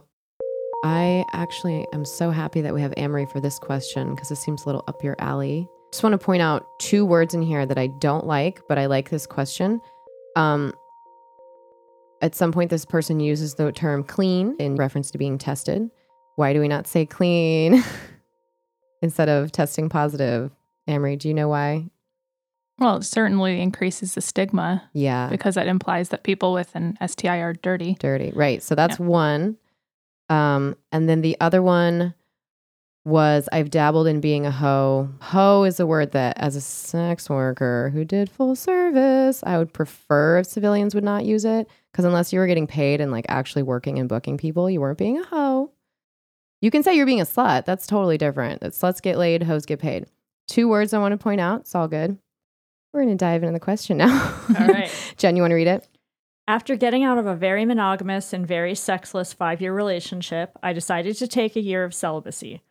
[0.83, 4.63] I actually am so happy that we have Amory for this question because this seems
[4.63, 5.67] a little up your alley.
[5.91, 8.85] Just want to point out two words in here that I don't like, but I
[8.85, 9.81] like this question.
[10.35, 10.73] Um,
[12.21, 15.89] at some point, this person uses the term clean in reference to being tested.
[16.35, 17.83] Why do we not say clean
[19.01, 20.51] instead of testing positive?
[20.87, 21.85] Amory, do you know why?
[22.79, 27.37] Well, it certainly increases the stigma Yeah, because that implies that people with an STI
[27.37, 27.95] are dirty.
[27.99, 28.31] dirty.
[28.35, 28.61] Right.
[28.61, 29.57] So that's one.
[30.29, 32.13] Um, and then the other one
[33.03, 35.09] was I've dabbled in being a hoe.
[35.21, 39.73] Hoe is a word that, as a sex worker who did full service, I would
[39.73, 43.25] prefer if civilians would not use it because unless you were getting paid and like
[43.27, 45.71] actually working and booking people, you weren't being a hoe.
[46.61, 47.65] You can say you're being a slut.
[47.65, 48.61] That's totally different.
[48.61, 50.05] That sluts get laid, hoes get paid.
[50.47, 51.61] Two words I want to point out.
[51.61, 52.19] It's all good.
[52.93, 54.39] We're going to dive into the question now.
[54.59, 54.91] All right.
[55.17, 55.87] Jen, you want to read it?
[56.47, 61.15] After getting out of a very monogamous and very sexless five year relationship, I decided
[61.15, 62.61] to take a year of celibacy.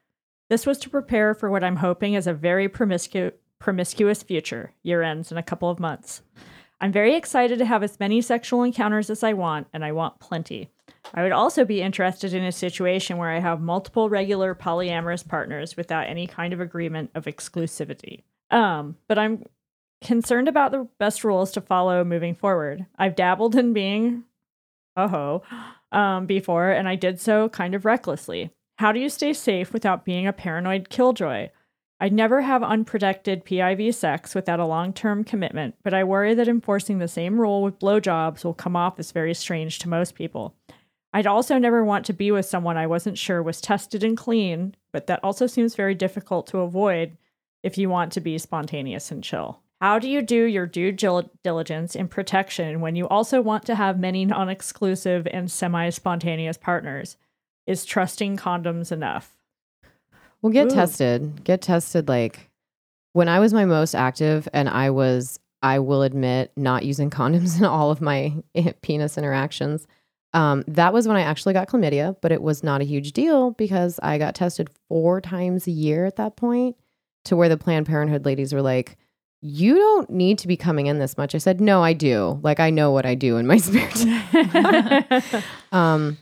[0.51, 4.73] This was to prepare for what I'm hoping is a very promiscu- promiscuous future.
[4.85, 6.23] Year ends in a couple of months.
[6.81, 10.21] I'm very excited to have as many sexual encounters as I want, and I want
[10.21, 10.71] plenty.
[11.15, 15.77] I would also be interested in a situation where I have multiple regular polyamorous partners
[15.77, 18.23] without any kind of agreement of exclusivity.
[18.51, 19.45] Um, but I'm
[20.03, 22.87] concerned about the best rules to follow moving forward.
[22.99, 24.25] I've dabbled in being
[24.97, 25.43] a hoe
[25.93, 28.51] um, before, and I did so kind of recklessly.
[28.79, 31.49] How do you stay safe without being a paranoid killjoy?
[31.99, 36.49] I'd never have unprotected PIV sex without a long term commitment, but I worry that
[36.49, 40.55] enforcing the same rule with blowjobs will come off as very strange to most people.
[41.15, 44.75] I'd also never want to be with someone I wasn't sure was tested and clean,
[44.93, 47.17] but that also seems very difficult to avoid
[47.63, 49.61] if you want to be spontaneous and chill.
[49.81, 53.99] How do you do your due diligence in protection when you also want to have
[53.99, 57.17] many non exclusive and semi spontaneous partners?
[57.67, 59.36] Is trusting condoms enough?
[60.47, 60.77] Well, get Ooh.
[60.77, 61.43] tested.
[61.43, 62.07] Get tested.
[62.07, 62.49] Like
[63.15, 67.59] when I was my most active, and I was, I will admit, not using condoms
[67.59, 68.33] in all of my
[68.81, 69.89] penis interactions.
[70.35, 73.51] Um, that was when I actually got chlamydia, but it was not a huge deal
[73.51, 76.77] because I got tested four times a year at that point
[77.25, 78.97] to where the Planned Parenthood ladies were like,
[79.41, 81.35] you don't need to be coming in this much.
[81.35, 82.39] I said, no, I do.
[82.45, 85.43] Like, I know what I do in my spare time.
[85.73, 86.19] um,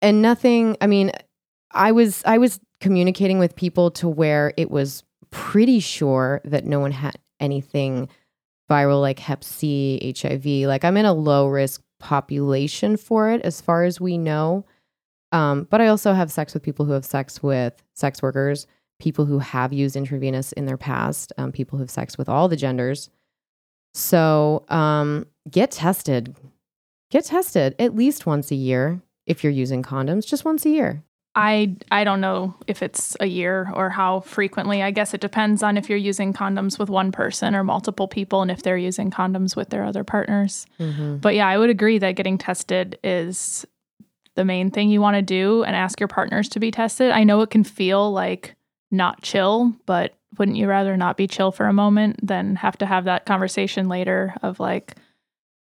[0.00, 1.10] and nothing, I mean,
[1.72, 6.80] I was, I was communicating with people to where it was pretty sure that no
[6.80, 8.08] one had anything
[8.70, 10.68] viral like hep C, HIV.
[10.68, 14.64] Like I'm in a low risk population for it as far as we know.
[15.32, 18.66] Um, but I also have sex with people who have sex with sex workers,
[18.98, 22.48] people who have used intravenous in their past, um, people who have sex with all
[22.48, 23.10] the genders.
[23.94, 26.36] So um, get tested.
[27.10, 31.02] Get tested at least once a year if you're using condoms, just once a year.
[31.34, 34.82] I I don't know if it's a year or how frequently.
[34.82, 38.42] I guess it depends on if you're using condoms with one person or multiple people
[38.42, 40.66] and if they're using condoms with their other partners.
[40.80, 41.18] Mm-hmm.
[41.18, 43.64] But yeah, I would agree that getting tested is
[44.34, 47.10] the main thing you want to do and ask your partners to be tested.
[47.12, 48.54] I know it can feel like
[48.90, 52.86] not chill, but wouldn't you rather not be chill for a moment than have to
[52.86, 54.94] have that conversation later of like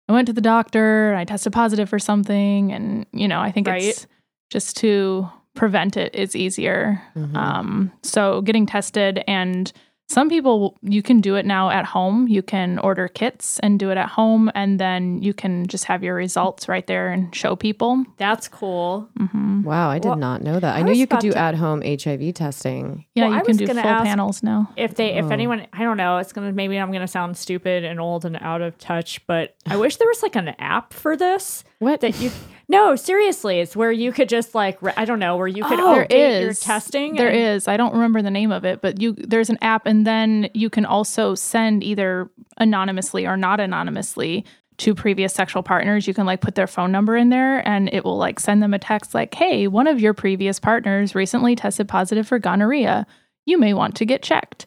[0.09, 3.67] I went to the doctor, I tested positive for something and you know, I think
[3.67, 3.83] Right.
[3.83, 4.07] it's
[4.51, 7.01] just to prevent it is easier.
[7.17, 7.37] Mhm.
[7.37, 9.73] Um, so getting tested and
[10.07, 12.29] some people you can do it now at home.
[12.29, 16.05] You can order kits and do it at home, and then you can just have
[16.05, 18.05] your results right there and show people.
[18.19, 19.09] That's cool.
[19.17, 20.77] hmm Wow, I did Well, not know that.
[20.77, 23.07] I, I knew you could do to- at home HIV testing.
[23.15, 24.69] Yeah, Well, I you can do full panels now.
[24.77, 25.29] If they, if Oh.
[25.31, 28.61] anyone, I don't know, it's gonna maybe I'm gonna sound stupid and old and out
[28.61, 32.01] of touch, but I wish there was like an app for this What?
[32.03, 32.31] that you.
[32.69, 35.79] No, seriously, it's where you could just like re- I don't know where you could
[35.81, 37.15] Oh, there update your testing.
[37.17, 37.69] There and- is.
[37.69, 40.71] I don't remember the name of it, but you there's an app, and then you
[40.71, 44.45] can also send either anonymously or not anonymously
[44.79, 46.09] to previous sexual partners.
[46.09, 48.73] You can like put their phone number in there, and it will like send them
[48.75, 53.07] a text like, "Hey, one of your previous partners recently tested positive for gonorrhea.
[53.47, 54.67] You may want to get checked."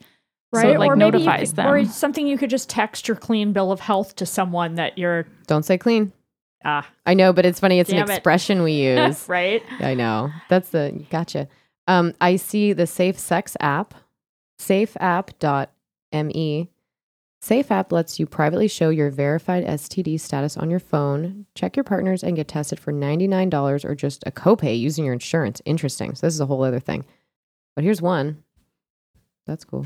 [0.54, 0.62] right?
[0.62, 1.68] So it like or maybe you notifies could- them.
[1.68, 5.26] or something you could just text your clean bill of health to someone that you're
[5.48, 6.14] Don't say clean.
[6.66, 7.80] Ah I know, but it's funny.
[7.80, 8.14] It's an Damn it.
[8.14, 9.28] expression we use.
[9.30, 9.64] right.
[9.80, 10.32] I know.
[10.50, 11.48] That's the gotcha.
[11.88, 13.94] Um, I see the Safe Sex app,
[14.60, 16.70] safeapp.me.
[17.40, 21.84] Safe app lets you privately show your verified STD status on your phone, check your
[21.84, 25.62] partners, and get tested for $99 or just a copay using your insurance.
[25.64, 26.16] Interesting.
[26.16, 27.06] So, this is a whole other thing.
[27.76, 28.44] But here's one.
[29.46, 29.86] That's cool.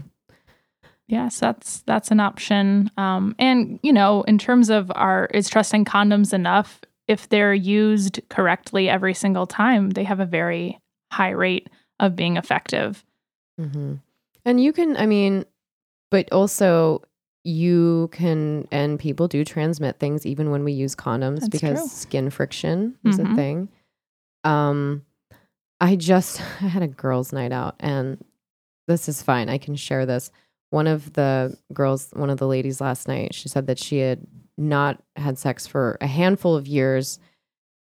[1.12, 2.90] Yes, that's that's an option.
[2.98, 6.80] Um, and you know, in terms of our is trusting condoms enough?
[7.08, 10.80] If they're used correctly every single time, they have a very
[11.12, 11.68] high rate
[12.00, 13.04] of being effective.
[13.60, 13.96] Mm-hmm.
[14.46, 15.44] And you can, I mean,
[16.10, 17.02] but also
[17.44, 21.88] you can, and people do transmit things even when we use condoms That's because true.
[21.90, 23.36] skin friction is a Mhm.
[23.36, 23.70] thing.
[24.46, 25.04] Um,
[25.82, 28.24] I just I had a girls' night out, and
[28.88, 29.50] this is fine.
[29.50, 30.32] I can share this.
[30.72, 34.26] One of the girls, one of the ladies last night, she said that she had
[34.58, 37.20] not had sex for a handful of years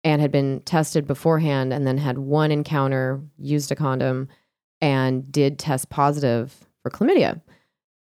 [0.05, 4.29] and had been tested beforehand and then had one encounter, used a condom,
[4.81, 7.40] and did test positive for chlamydia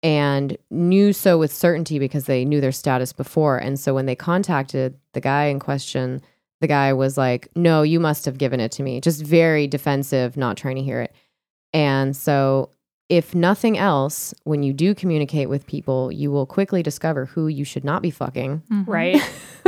[0.04, 3.58] and knew so with certainty because they knew their status before.
[3.58, 6.22] And so when they contacted the guy in question,
[6.62, 9.02] the guy was like, No, you must have given it to me.
[9.02, 11.14] Just very defensive, not trying to hear it.
[11.74, 12.72] And so,
[13.10, 17.64] if nothing else, when you do communicate with people, you will quickly discover who you
[17.64, 18.62] should not be fucking.
[18.72, 18.88] Mhm.
[18.88, 19.22] Right?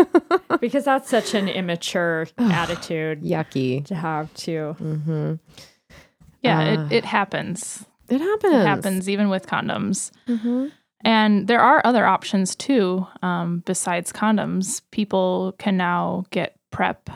[0.59, 3.85] because that's such an immature attitude Yucky.
[3.85, 4.73] to have too.
[4.77, 5.33] hmm
[6.41, 7.85] Yeah, Uh, it, it happens.
[8.09, 8.53] It happens.
[8.53, 10.11] It happens even with condoms.
[10.27, 10.67] hmm
[11.05, 14.81] And there are other options too, um, besides condoms.
[14.91, 17.09] People can now get PrEP.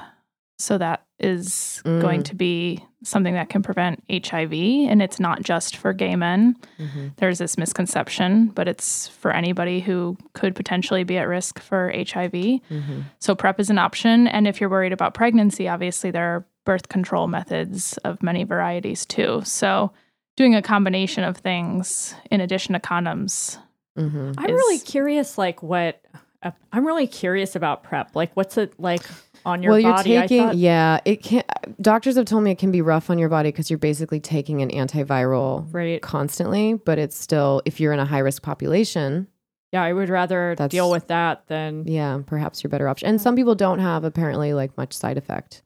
[0.60, 2.26] So that is going Mm.
[2.26, 4.54] to be something that can prevent HIV.
[4.54, 6.56] And it's not just for gay men.
[6.78, 11.92] hmm There's this misconception, but it's for anybody who could potentially be at risk for
[11.94, 12.32] HIV.
[12.70, 14.28] hmm So PrEP is an option.
[14.28, 19.06] And if you're worried about pregnancy, obviously there are birth control methods of many varieties
[19.06, 19.42] too.
[19.44, 19.92] So
[20.38, 23.58] doing a combination of things in addition to condoms.
[23.98, 26.00] hmm I'm is- really curious, like what
[26.42, 28.16] uh, I'm really curious about PrEP.
[28.16, 29.04] Like, what's it like
[29.46, 30.10] on your well, body?
[30.12, 31.44] you're I taking, thought- yeah, it can
[31.82, 34.62] Doctors have told me it can be rough on your body because you're basically taking
[34.62, 36.02] an antiviral right.
[36.02, 39.28] constantly, but it's still, if you're in a high risk population,
[39.72, 41.86] Yeah, I would rather deal with that than.
[41.88, 43.08] yeah, perhaps your better option.
[43.10, 45.62] And some people don't have apparently like much side effect.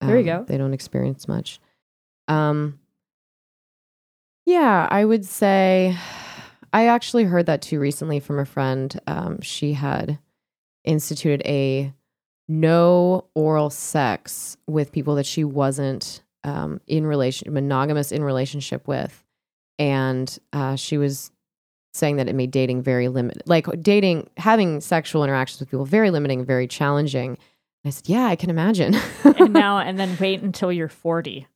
[0.00, 0.44] There you Um, go.
[0.46, 1.60] They don't experience much.
[2.28, 2.78] Um,
[4.46, 5.96] yeah, I would say
[6.72, 8.98] I actually heard that too recently from a friend.
[9.06, 10.18] Um, she had
[10.84, 11.92] instituted a
[12.50, 19.24] no oral sex with people that she wasn't um, in relation monogamous in relationship with,
[19.78, 21.30] and uh, she was
[21.94, 26.10] saying that it made dating very limited, like dating having sexual interactions with people very
[26.10, 27.30] limiting, very challenging.
[27.82, 28.94] And I said, yeah, I can imagine.
[29.24, 31.46] and now and then wait until you're 40.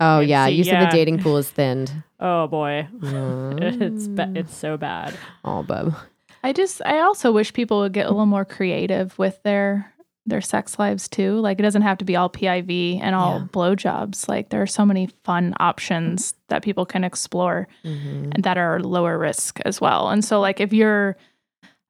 [0.00, 0.86] oh and yeah, see, you said yeah.
[0.90, 1.92] the dating pool is thinned.
[2.20, 4.36] Oh boy, it's ba- Mm.
[4.36, 5.14] it's so bad.
[5.44, 5.94] all bub.
[6.42, 9.92] I just I also wish people would get a little more creative with their
[10.28, 11.34] their sex lives too.
[11.40, 13.46] Like it doesn't have to be all PIV and all Yeah.
[13.52, 14.28] blowjobs.
[14.28, 18.34] Like there are so many fun options that people can explore Mhm.
[18.34, 20.08] and that are lower risk as well.
[20.10, 21.16] And so like if you're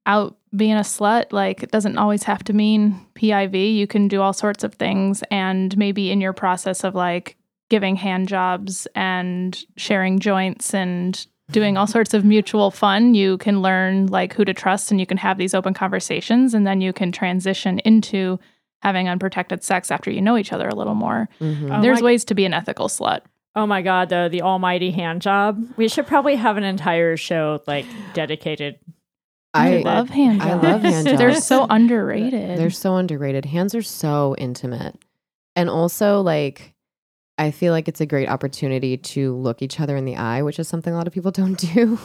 [0.07, 3.75] out being a slut, like it doesn't always have to mean PIV.
[3.77, 7.37] You can do all sorts of things and maybe in your process of like
[7.69, 13.63] giving hand jobs and sharing joints and doing all sorts of mutual fun, you can
[13.63, 16.93] learn like who to trust and you can have these open conversations and then you
[16.93, 18.39] can transition into
[18.83, 21.29] having unprotected sex after you know each other a little more.
[21.41, 21.79] Mhm.
[21.79, 23.21] Oh There's my- ways to be an ethical slut.
[23.57, 25.61] Oh my god, the the almighty hand job.
[25.77, 28.79] We should probably have an entire show like dedicated.
[29.55, 32.59] I, I love hand I love hand They're so underrated.
[32.59, 33.47] They're so underrated.
[33.47, 34.97] Hands are so intimate.
[35.57, 36.75] And also like
[37.39, 40.59] I feel like it's a great opportunity to look each other in the eye, which
[40.59, 41.99] is something a lot of people don't do.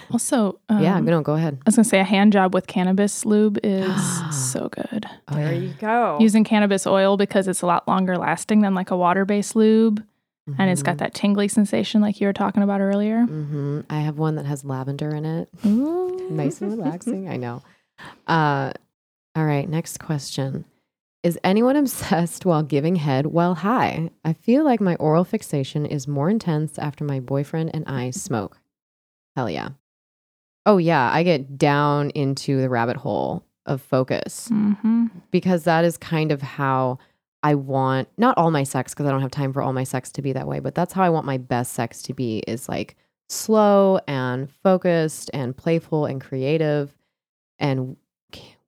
[0.10, 1.58] also, um, yeah, no, go ahead.
[1.58, 3.92] I was gonna say a hand job with cannabis lube is
[4.52, 5.06] so good.
[5.28, 5.58] Oh, there yeah.
[5.60, 6.18] you go.
[6.20, 10.04] Using cannabis oil because it's a lot longer lasting than like a water based lube,
[10.58, 13.22] and it's got that tingly sensation like you were talking about earlier.
[13.22, 15.48] hmm I have one that has lavender in it.
[15.64, 16.28] Ooh.
[16.30, 17.28] Nice and relaxing.
[17.28, 17.62] I know.
[18.26, 18.72] Uh,
[19.34, 20.64] all right, next question.
[21.26, 24.10] Is anyone obsessed while giving head while high?
[24.24, 28.58] I feel like my oral fixation is more intense after my boyfriend and I smoke.
[29.34, 29.70] Hell yeah.
[30.66, 31.10] Oh, yeah.
[31.12, 35.10] I get down into the rabbit hole of focus Mhm.
[35.32, 36.98] because that is kind of how
[37.42, 40.12] I want not all my sex because I don't have time for all my sex
[40.12, 42.68] to be that way, but that's how I want my best sex to be is
[42.68, 42.94] like
[43.28, 46.94] slow and focused and playful and creative.
[47.58, 47.96] And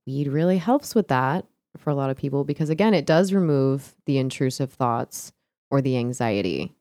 [0.07, 1.47] weed really helps with that
[1.78, 5.32] for a lot of people because again, it does remove the intrusive thoughts
[5.70, 6.74] or the anxiety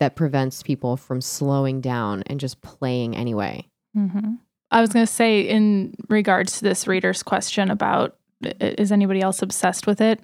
[0.00, 3.66] that prevents people from slowing down and just playing anyway.
[3.94, 4.34] hmm
[4.70, 9.40] I was going to say, in regards to this reader's question about is anybody else
[9.40, 10.20] obsessed with it,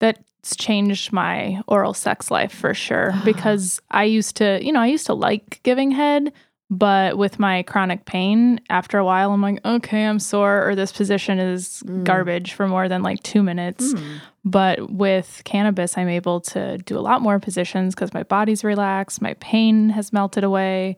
[0.00, 3.14] that's changed my oral sex life for sure.
[3.24, 6.32] Because I used to, you know, I used to like giving head,
[6.72, 10.92] But with my chronic pain, after a while, I'm like, okay, I'm sore, or this
[10.92, 12.04] position is Mm.
[12.04, 13.92] garbage for more than like two minutes.
[13.92, 13.98] Hmm.
[14.44, 19.20] But with cannabis, I'm able to do a lot more positions because my body's relaxed,
[19.20, 20.96] my pain has melted away.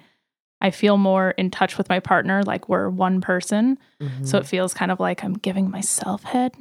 [0.61, 3.79] I feel more in touch with my partner, like we're one person.
[4.01, 4.25] Mm-hmm.
[4.25, 6.53] So it feels kind of like I'm giving myself head.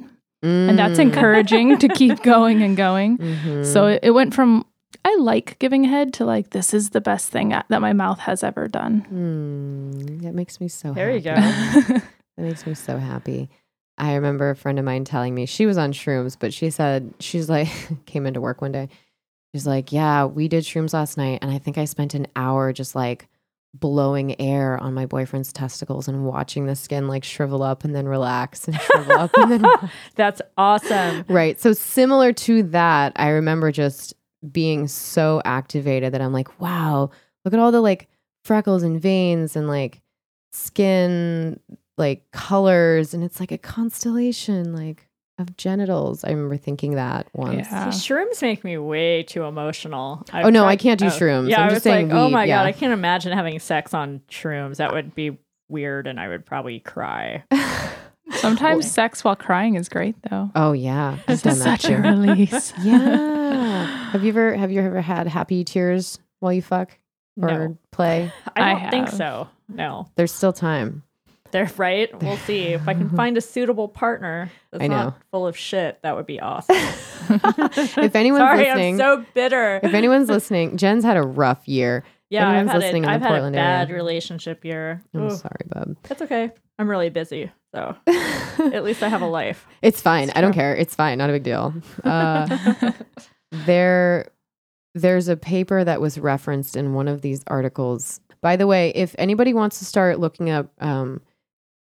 [0.44, 1.02] And that's Mm.
[1.12, 3.18] encouraging to keep going and going.
[3.18, 3.64] Mhm.
[3.64, 4.64] So it, it went from
[5.04, 8.42] I like giving head to like this is the best thing that my mouth has
[8.42, 9.06] ever done.
[9.12, 11.92] Mm, that makes me so There you happy.
[11.94, 11.98] go.
[12.38, 13.50] That makes me so happy.
[13.98, 17.12] I remember a friend of mine telling me she was on shrooms, but she said
[17.20, 17.68] she's like
[18.06, 18.88] came into work one day.
[19.54, 22.72] She's like, "Yeah, we did shrooms last night, and I think I spent an hour
[22.72, 23.28] just like
[23.74, 28.06] blowing air on my boyfriend's testicles and watching the skin like shrivel up and then
[28.08, 29.92] relax and shrivel up and then relax.
[30.14, 31.24] That's awesome.
[31.28, 34.14] right." So similar to that, I remember just
[34.50, 37.10] being so activated that I'm like, "Wow,
[37.44, 38.08] look at all the like
[38.44, 40.00] freckles and veins and like
[40.52, 41.58] skin
[41.98, 46.24] like colors and it's like a constellation like of genitals.
[46.24, 47.68] I remember thinking that once.
[47.70, 47.90] Yeah.
[47.90, 50.24] See, shrooms make me way too emotional.
[50.32, 51.10] Oh, no, I can't do oh.
[51.10, 51.50] shrooms.
[51.50, 52.58] Yeah, I'm I just was saying like, oh my yeah.
[52.58, 54.76] god, I can't imagine having sex on shrooms.
[54.76, 57.44] That would be weird, and I would probably cry.
[58.32, 60.50] Sometimes sex while crying is great though.
[60.54, 61.18] Oh yeah.
[61.26, 62.72] I've It's done that such a release.
[62.82, 63.81] Yeah.
[64.12, 66.96] Have you ever have you ever had happy tears while you fuck
[67.40, 68.32] or No, play?
[68.56, 69.16] I I don't think have.
[69.16, 69.48] so.
[69.68, 71.02] No, There's still time.
[71.50, 72.08] they're right.
[72.22, 74.96] We'll see if I can find a suitable partner that's I know.
[74.96, 75.98] not full of shit.
[76.02, 76.76] That would be awesome.
[77.30, 79.80] if anyone's Sorry, listening, I'm so bitter.
[79.82, 82.04] if anyone's listening, Jen's had a rough year.
[82.30, 84.02] yeah, I've had, listening a, in the I've had a Portland bad area.
[84.02, 85.00] relationship year.
[85.14, 85.96] I'm Ooh, sorry, bub.
[86.02, 86.50] that's okay.
[86.78, 87.96] I'm really busy, so
[88.58, 89.66] at least I have a life.
[89.82, 90.30] It's fine.
[90.34, 90.74] I don't care.
[90.74, 91.18] It's fine.
[91.18, 91.72] Not a big deal.
[92.02, 92.92] Uh,
[93.52, 94.30] there,
[94.94, 98.20] there's a paper that was referenced in one of these articles.
[98.40, 101.20] By the way, if anybody wants to start looking up um,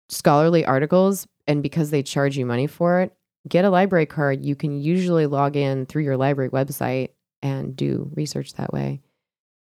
[0.09, 3.13] scholarly articles, and because they charge you money for it,
[3.47, 4.43] get a library card.
[4.43, 7.09] You can usually log in through your library website
[7.41, 9.01] and do research that way.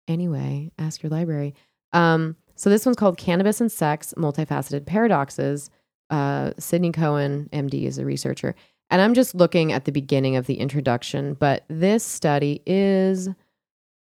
[0.07, 1.55] Anyway, ask your library.
[1.93, 5.71] Um, so this one's called Cannabis and Sex: Multifaceted Paradoxes.
[6.11, 8.55] Uh, Sydney Cohen, MD, is a researcher.
[8.93, 13.25] And I'm just looking at the beginning of the introduction, but this study is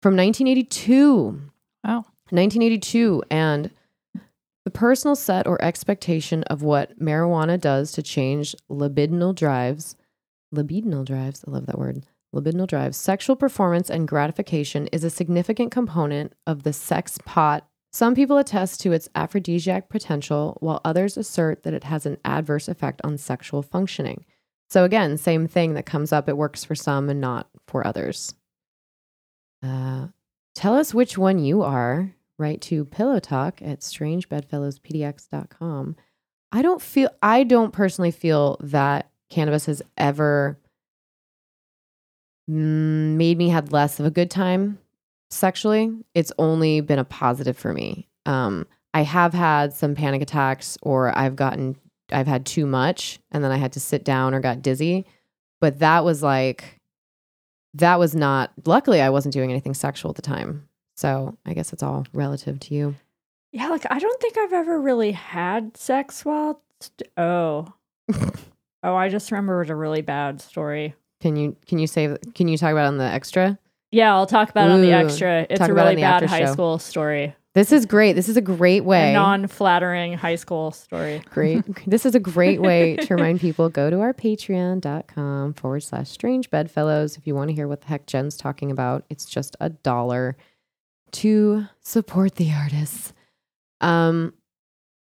[0.01, 1.39] from 1982.
[1.83, 2.05] Wow.
[2.31, 3.23] 1982.
[3.29, 3.69] And
[4.65, 9.95] the personal set or expectation of what marijuana does to change libidinal drives,
[10.51, 15.71] libidinal drives, I love that word, libidinal drives, sexual performance and gratification is a significant
[15.71, 17.67] component of the sex pot.
[17.91, 22.67] Some people attest to its aphrodisiac potential, while others assert that it has an adverse
[22.67, 24.25] effect on sexual functioning.
[24.73, 26.27] So, again, same thing that comes up.
[26.27, 28.33] It works for some and not for others.
[29.62, 30.07] Uh,
[30.55, 32.15] tell us which one you are.
[32.39, 35.95] Write to Pillow Talk at strangebedfellowspdx.com.
[36.51, 40.57] I don't feel, I don't personally feel that cannabis has ever
[42.47, 44.79] made me had less of a good time
[45.29, 45.91] sexually.
[46.15, 48.07] It's only been a positive for me.
[48.25, 51.75] Um, I have had some panic attacks or I've gotten,
[52.11, 55.05] I've had too much and then I had to sit down or got dizzy.
[55.61, 56.79] But that was like,
[57.75, 60.67] that was not, luckily, I wasn't doing anything sexual at the time.
[60.95, 62.95] So I guess it's all relative to you.
[63.51, 66.61] Yeah, like I don't think I've ever really had sex while.
[66.79, 67.71] St- oh,
[68.83, 70.95] oh, I just remembered a really bad story.
[71.21, 73.57] Can you, can you say, can you talk about it on the extra?
[73.91, 75.45] Yeah, I'll talk about it on the extra.
[75.49, 76.51] It's a about it really bad high show.
[76.51, 77.35] school story.
[77.53, 78.13] This is great.
[78.13, 79.13] This is a great A way.
[79.13, 81.21] non-flattering high school story.
[81.29, 81.63] Great.
[81.87, 86.49] this is a great way to remind people go to our patreon.com forward slash strange
[86.49, 89.05] bedfellows if you want to hear what the heck Jen's talking about.
[89.09, 90.35] It's just a dollar
[91.11, 93.13] to support the artists.
[93.81, 94.33] Um,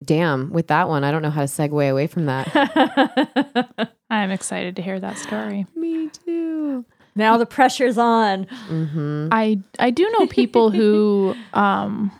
[0.03, 3.89] damn, with that one, I don't know how to segue away from that.
[4.09, 5.67] I'm excited to hear that story.
[5.75, 6.83] Me too.
[7.15, 8.45] now the pressure's on.
[8.67, 9.29] Mm-hmm.
[9.31, 12.11] I I do know people who um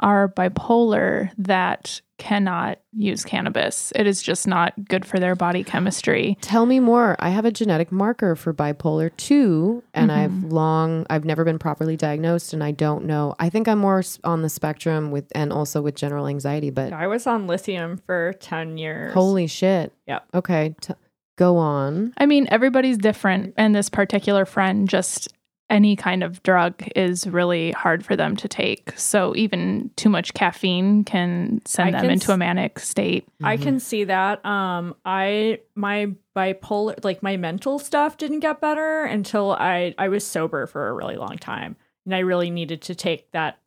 [0.00, 3.92] are bipolar that cannot use cannabis.
[3.96, 6.36] It is just not good for their body chemistry.
[6.42, 7.16] Tell me more.
[7.18, 10.20] I have a genetic marker for bipolar 2 and mm-hmm.
[10.20, 13.34] I've long I've never been properly diagnosed and I don't know.
[13.38, 17.06] I think I'm more on the spectrum with and also with general anxiety, but I
[17.06, 19.14] was on lithium for 10 years.
[19.14, 19.94] holy shit.
[20.06, 20.26] Yep.
[20.34, 20.94] Okay, t-
[21.36, 22.12] go on.
[22.18, 25.28] I mean, everybody's different and this particular friend just
[25.70, 28.92] any kind of drug is really hard for them to take.
[28.98, 33.26] So even too much caffeine can send I them can into a s- manic state.
[33.42, 34.44] I can see that.
[34.44, 40.26] Um, I my bipolar, like my mental stuff, didn't get better until I I was
[40.26, 43.58] sober for a really long time, and I really needed to take that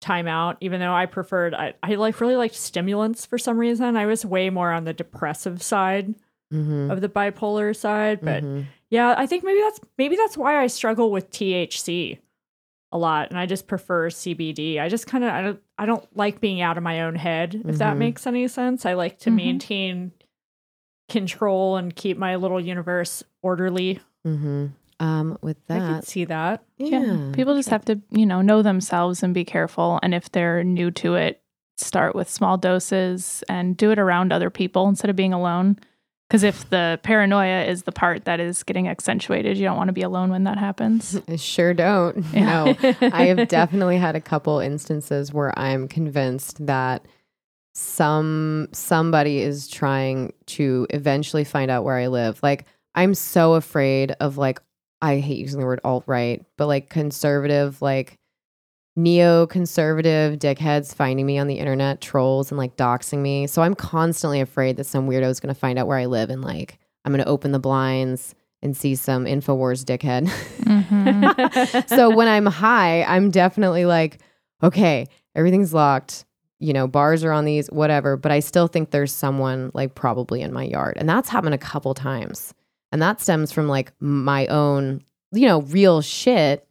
[0.00, 3.96] time out, even though I preferred I, I like really liked stimulants for some reason.
[3.96, 6.14] I was way more on the depressive side
[6.52, 6.90] Mm-hmm.
[6.90, 8.20] of the bipolar side.
[8.22, 8.66] But Mhm.
[8.94, 12.18] Yeah, I think maybe that's maybe that's why I struggle with THC
[12.92, 14.78] a lot and I just prefer CBD.
[14.80, 17.60] I just kind of I don't I don't like being out of my own head
[17.66, 17.98] if that Mhm.
[17.98, 18.86] makes any sense.
[18.86, 19.34] I like to Mhm.
[19.36, 20.12] maintain
[21.08, 24.00] control and keep my little universe orderly.
[24.26, 24.66] Mm-hmm.
[25.00, 26.62] Um, with that, I that, could see that.
[26.78, 29.98] yeah, People just have to, you know, know themselves and be careful.
[30.02, 31.42] And if they're new to it,
[31.76, 35.76] start with small doses and do it around other people instead of being alone.
[36.34, 39.92] Because if the paranoia is the part that is getting accentuated, you don't want to
[39.92, 41.16] be alone when that happens.
[41.28, 42.24] I sure don't.
[42.32, 42.74] Yeah.
[42.74, 47.06] No, I have definitely had a couple instances where I'm convinced that
[47.72, 52.42] some somebody is trying to eventually find out where I live.
[52.42, 52.64] Like
[52.96, 54.60] I'm so afraid of like
[55.00, 58.18] I hate using the word alt right, but like conservative, like
[58.96, 63.46] neo-conservative dickheads finding me on the internet, trolls and like doxing me.
[63.46, 66.30] So I'm constantly afraid that some weirdo is going to find out where I live
[66.30, 70.26] and like I'm going to open the blinds and see some Infowars dickhead.
[70.62, 71.88] Mhm.
[71.94, 74.20] so when I'm high, I'm definitely like,
[74.62, 76.24] okay, everything's locked.
[76.60, 78.16] You know, bars are on these, whatever.
[78.16, 80.96] But I still think there's someone like probably in my yard.
[80.96, 82.54] And that's happened a couple times.
[82.90, 86.66] And that stems from like my own, you know, real shit.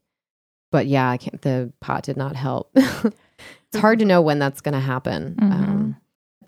[0.74, 2.72] But yeah, I can't, the pot did not help.
[2.76, 5.36] it's hard to know when that's going to happen.
[5.40, 5.52] Mhm.
[5.52, 5.98] Um,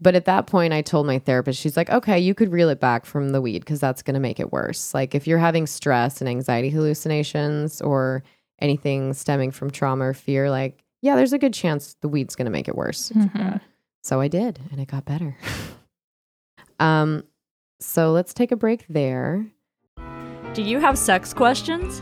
[0.02, 2.80] but at that point, I told my therapist, she's like, okay, you could reel it
[2.80, 4.96] back from the weed because that's going to make it worse.
[4.96, 8.24] Like if you're having stress and anxiety hallucinations or
[8.58, 12.46] anything stemming from trauma or fear, like, yeah, there's a good chance the weed's going
[12.46, 13.12] to make it worse.
[13.12, 13.62] Mhm.
[14.02, 15.38] So I did, and it got better.
[16.80, 17.24] um,
[17.80, 19.46] so let's take a break there.
[20.56, 22.02] Do you have sex questions?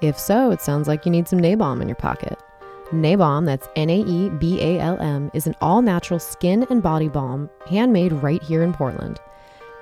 [0.00, 2.36] If so, it sounds like you need some Naebalm in your pocket.
[2.90, 6.82] Naebalm, that's N A E B A L M, is an all natural skin and
[6.82, 9.20] body balm handmade right here in Portland.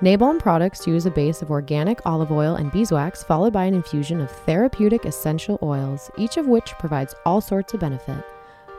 [0.03, 4.21] Naebalm products use a base of organic olive oil and beeswax, followed by an infusion
[4.21, 8.23] of therapeutic essential oils, each of which provides all sorts of benefit.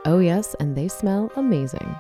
[0.05, 1.97] Oh, yes, and they smell amazing.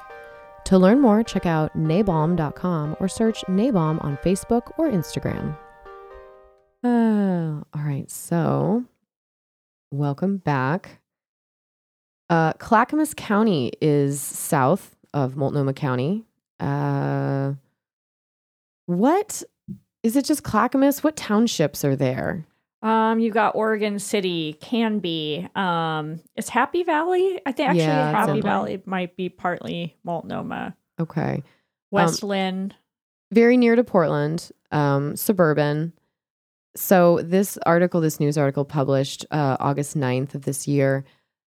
[0.66, 5.56] To learn more, check out naebalm.com or search Naebalm on Facebook or Instagram.
[6.84, 8.84] Uh, all right, so
[9.90, 11.00] welcome back.
[12.30, 16.24] Uh, Clackamas County is south of Multnomah County.
[16.58, 17.54] Uh,
[18.86, 19.42] what
[20.02, 20.24] is it?
[20.24, 21.04] Just Clackamas?
[21.04, 22.46] What townships are there?
[22.82, 25.48] Um, you got Oregon City, Canby.
[25.54, 27.40] Um, is Happy Valley?
[27.46, 30.74] I think actually Yeah, Happy Valley might be partly Multnomah.
[31.00, 31.42] Okay,
[31.90, 32.74] West Linn.
[33.30, 35.92] very near to Portland, um, suburban.
[36.74, 41.04] So, this article, this news article published uh, August 9th of this year,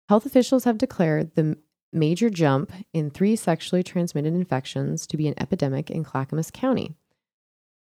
[0.09, 1.57] health officials have declared the
[1.93, 6.95] major jump in three sexually transmitted infections to be an epidemic in Clackamas County.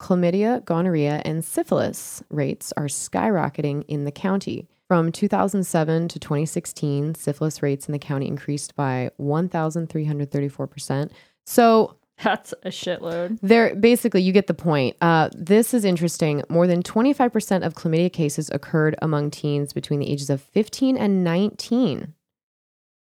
[0.01, 4.66] Chlamydia, gonorrhea, and syphilis rates are skyrocketing in the county.
[4.88, 11.11] From 2007 to 2016, syphilis rates in the county increased by 1,334%.
[11.46, 13.38] So, That's a shitload.
[13.40, 14.96] there, basically, you get the point.
[15.01, 16.42] Uh, this is interesting.
[16.48, 21.22] More than 25% of chlamydia cases occurred among teens between the ages of 15 and
[21.22, 22.14] 19,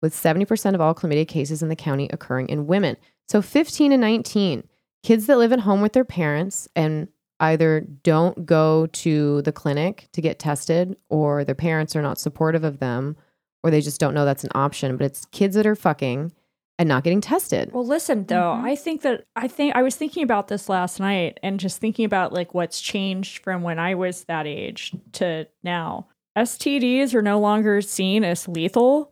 [0.01, 2.97] with 70% of all chlamydia cases in the county occurring in women.
[3.27, 4.63] So 15 and 19,
[5.03, 7.07] kids that live at home with their parents and
[7.39, 12.63] either don't go to the clinic to get tested or their parents are not supportive
[12.63, 13.15] of them
[13.63, 14.97] or they just don't know that's an option.
[14.97, 16.31] But it's kids that are fucking
[16.79, 17.71] and not getting tested.
[17.73, 18.63] Well, listen though, Mhm.
[18.63, 22.05] I think that I think I was thinking about this last night and just thinking
[22.05, 26.07] about like what's changed from when I was that age to now.
[26.35, 29.11] STDs are no longer seen as lethal.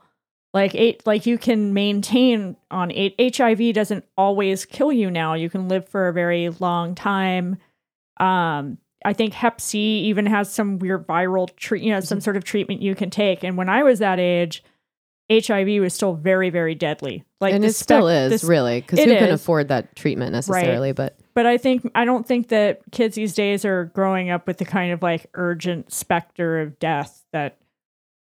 [0.56, 3.36] Like eight, like you can maintain on eight.
[3.36, 5.34] HIV doesn't always kill you now.
[5.34, 7.58] You can live for a very long time.
[8.22, 12.38] Um, I think Hep C even has some weird viral treat, you know, some sort
[12.38, 13.44] of treatment you can take.
[13.44, 14.64] And when I was that age,
[15.30, 17.26] HIV was still very, very deadly.
[17.42, 19.42] Like and it still is this- really because who can is.
[19.42, 20.94] afford that treatment necessarily?
[20.94, 24.60] But But I think I don't think that kids these days are growing up with
[24.60, 27.58] the kind of like urgent specter of death that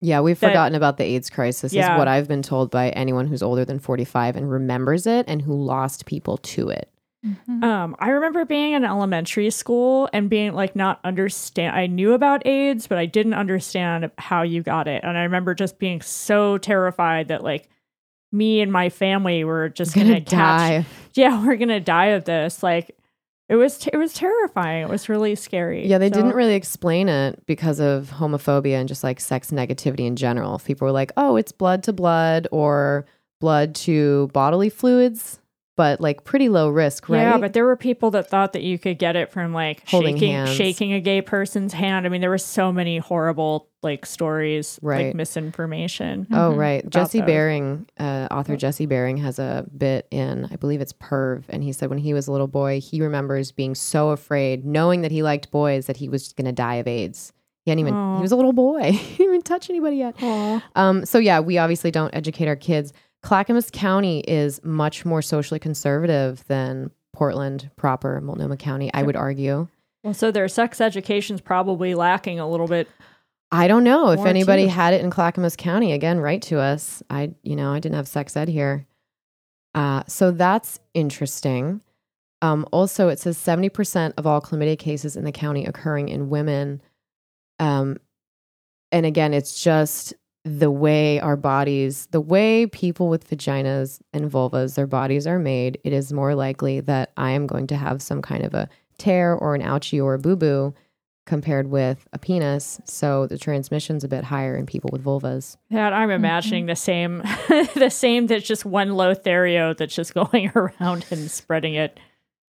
[0.02, 1.74] yeah, we've That- forgotten about the AIDS crisis.
[1.74, 1.94] Yeah.
[1.94, 5.42] Is what I've been told by anyone who's older than forty-five and remembers it and
[5.42, 6.90] who lost people to it.
[7.26, 7.64] Mhm.
[7.64, 11.76] Um, I remember being in elementary school and being like not understand.
[11.76, 15.04] I knew about AIDS, but I didn't understand how you got it.
[15.04, 17.70] And I remember just being so terrified that like
[18.32, 20.30] me and my family were just Gonna gonna, catch.
[20.32, 20.86] die.
[21.16, 22.62] Yeah, we're gonna die of this.
[22.62, 22.96] Like
[23.50, 23.88] it was.
[23.92, 24.84] it was terrifying.
[24.84, 25.86] It was really scary.
[25.88, 30.06] Yeah, they So- didn't really explain it because of homophobia and just like sex negativity
[30.06, 30.56] in general.
[30.56, 33.06] If People were like, "Oh, it's blood to blood or
[33.40, 35.40] blood to bodily fluids,"
[35.78, 37.22] but like pretty low risk, right?
[37.22, 40.16] Yeah, but there were people that thought that you could get it from like Holding
[40.18, 40.50] shaking hands.
[40.54, 42.06] shaking a gay person's hand.
[42.06, 45.06] I mean, there were so many horrible like stories, Right.
[45.08, 46.28] like misinformation.
[46.32, 46.58] Oh, Mhm.
[46.58, 46.90] right.
[46.90, 47.26] Jesse those.
[47.28, 51.44] Bering, uh, author Jesse Bering has a bit in, I believe it's Perv.
[51.50, 55.02] And he said when he was a little boy, he remembers being so afraid, knowing
[55.02, 57.32] that he liked boys, that he was going to die of AIDS.
[57.66, 58.16] He hadn't even, Aw.
[58.18, 58.92] he was a little boy.
[58.94, 60.16] he didn't even touch anybody yet.
[60.76, 62.94] Um, so, yeah, we obviously don't educate our kids.
[63.24, 69.68] Clackamas County is much more socially conservative than Portland proper, Multnomah County, I would argue.
[70.04, 72.88] Well, so their sex education's probably lacking a little bit.
[73.52, 74.70] I don't know if anybody too.
[74.70, 75.94] had it in Clackamas County.
[75.94, 77.02] Again, write to us.
[77.10, 78.86] I, you know, I didn't have sex ed here.
[79.74, 81.82] Uh, so that's interesting.
[82.42, 86.82] Um, also, it says 70% of all chlamydia cases in the county occurring in women.
[87.60, 87.98] Um,
[88.92, 90.14] and again, it's just
[90.48, 95.80] the way our bodies, the way people with vaginas and vulvas, their bodies are made.
[95.84, 99.36] It is more likely that I am going to have some kind of a tear
[99.36, 100.74] or an ouchie or a boo boo
[101.26, 102.80] compared with a penis.
[102.86, 105.58] So the transmission's a bit higher in people with vulvas.
[105.70, 106.16] That I'm mm-hmm.
[106.16, 107.18] imagining the same,
[107.76, 108.28] the same.
[108.28, 112.00] That's just one Lothario that's just going around and spreading it.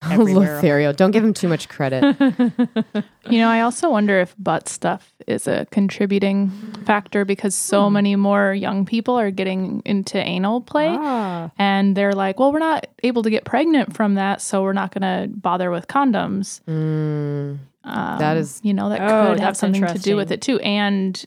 [0.09, 0.55] Everywhere.
[0.55, 0.93] Lothario.
[0.93, 2.03] Don't give him too much credit.
[3.29, 6.49] You know, I also wonder if butt stuff is a contributing
[6.85, 7.93] factor because so Hmm.
[7.93, 10.87] many more young people are getting into anal play.
[10.89, 11.51] Ah.
[11.59, 14.91] And they're like, well, we're not able to get pregnant from that, so we're not
[14.91, 16.61] going to bother with condoms.
[16.67, 20.41] Mm, Um, That is- you know, that Oh, could have something to do with it
[20.41, 20.59] too.
[20.61, 21.23] And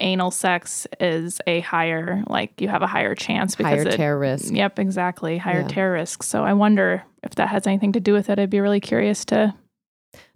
[0.00, 4.18] anal sex is a higher, like you have a higher chance because higher it, tear
[4.18, 4.52] risk.
[4.52, 5.38] Yep, exactly.
[5.38, 5.68] Higher Yeah.
[5.68, 6.22] tear risk.
[6.22, 8.38] So I wonder if that has anything to do with it.
[8.38, 9.54] I'd be really curious to.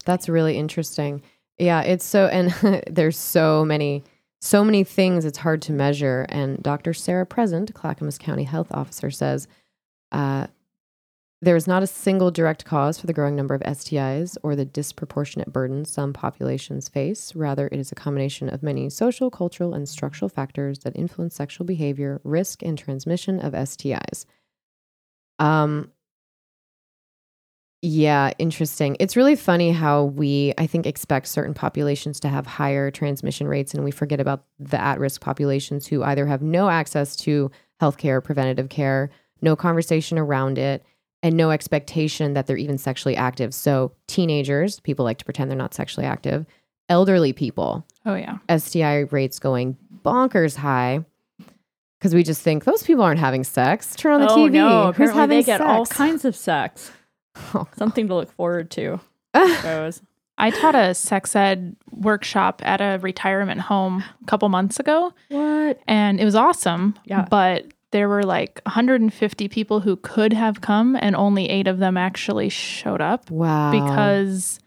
[0.04, 1.22] That's really interesting.
[1.58, 2.50] Yeah, it's so and
[2.90, 4.04] there's so many
[4.40, 6.94] so many things it's hard to measure and Dr.
[6.94, 9.48] Sarah Present, Clackamas County Health Officer says
[10.12, 10.46] uh,
[11.40, 14.64] there is not a single direct cause for the growing number of STIs or the
[14.64, 17.34] disproportionate burden some populations face.
[17.36, 21.64] Rather, it is a combination of many social, cultural, and structural factors that influence sexual
[21.64, 24.24] behavior, risk, and transmission of STIs.
[25.38, 25.92] Um,
[27.82, 28.96] yeah, interesting.
[28.98, 33.72] It's really funny how we, I think, expect certain populations to have higher transmission rates,
[33.74, 38.22] and we forget about the at risk populations who either have no access to healthcare,
[38.24, 39.10] preventative care,
[39.40, 40.84] no conversation around it,
[41.22, 43.52] and no expectation that they're even sexually active.
[43.54, 46.46] So, teenagers, people like to pretend they're not sexually active,
[46.88, 48.38] elderly people, Oh, yeah.
[48.56, 51.04] STI rates going bonkers high.
[51.98, 53.96] Because we just think those people aren't having sex.
[53.96, 54.52] Turn on the oh TV.
[54.52, 54.92] no!
[54.92, 56.92] Who's Apparently having they get all kinds of sex.
[57.54, 59.00] Oh, Something to look forward to.
[59.34, 59.92] I.
[60.40, 65.80] I taught a sex ed workshop at a retirement home a couple months ago, What?
[65.88, 66.94] and it was awesome.
[67.04, 67.26] Yeah.
[67.28, 71.96] But there were like 150 people who could have come, and only eight of them
[71.96, 73.70] actually showed up wow.
[73.70, 74.60] because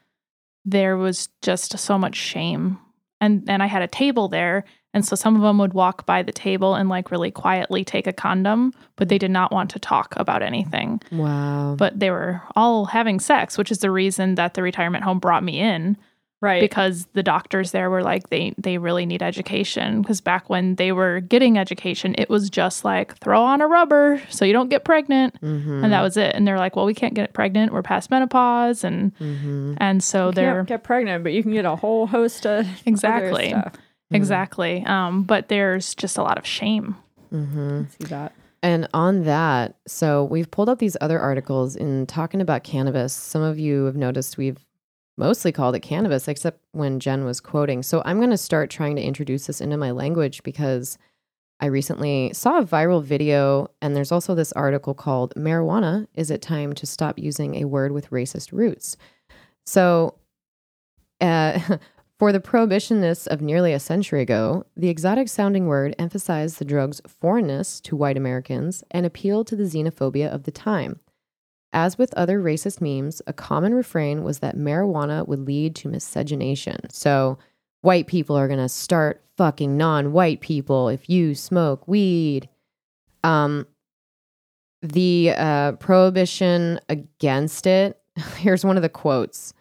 [0.66, 2.80] there was just so much shame.
[3.20, 6.24] And and I had a table there, and so some of them would walk by
[6.24, 9.80] the table and like really quietly take a condom, but they did not want to
[9.80, 11.02] talk about anything.
[11.12, 11.76] Wow.
[11.78, 15.44] But they were all having sex, which is the reason that the retirement home brought
[15.44, 15.98] me in
[16.42, 16.60] Right.
[16.60, 20.92] because the doctors there were like they they really need education because back when they
[20.92, 24.84] were getting education it was just like throw on a rubber so you don't get
[24.84, 25.84] pregnant Mhm.
[25.84, 28.84] and that was it and they're like well we can't get pregnant we're past menopause
[28.84, 29.78] and Mhm.
[29.78, 32.66] and so you they're can't get pregnant, but you can get a whole host of
[32.66, 33.50] other Exactly.
[33.50, 33.74] stuff.
[34.10, 36.96] exactly um but there's just a lot of shame
[37.32, 37.88] Mhm.
[37.92, 38.34] See that?
[38.64, 43.12] And on that, so we've pulled up these other articles in talking about cannabis.
[43.14, 44.58] Some of you have noticed we've
[45.22, 47.84] mostly called it cannabis, except when Jen was quoting.
[47.84, 50.98] So I'm going to start trying to introduce this into my language because
[51.60, 56.42] I recently saw a viral video, and there's also this article called Marijuana Is It
[56.42, 58.98] Time to Stop Using a Word with Racist Roots?
[59.66, 60.16] So,
[61.22, 61.60] uh,
[62.18, 67.02] For the prohibitionists of nearly a century ago, the exotic sounding word emphasized the drug's
[67.08, 71.00] foreignness to white Americans and appealed to the xenophobia of the time.
[71.74, 76.78] As with other racist memes, a common refrain was that marijuana would lead to miscegenation.
[76.90, 77.38] So,
[77.82, 82.50] white people are going to start fucking non white people if you smoke weed.
[83.24, 83.68] Um,
[84.82, 88.00] the uh, prohibition against it,
[88.38, 89.54] here's one of the quotes.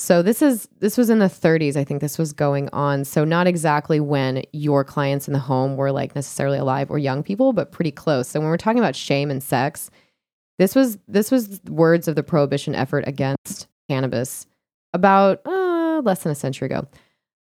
[0.00, 1.74] So this is this was in the 30s.
[1.74, 3.04] I think this was going on.
[3.04, 7.24] So not exactly when your clients in the home were like necessarily alive or young
[7.24, 8.28] people, but pretty close.
[8.28, 9.90] So when we're talking about shame and sex,
[10.58, 14.46] this was this was words of the prohibition effort against cannabis
[14.92, 16.86] about uh, less than a century ago.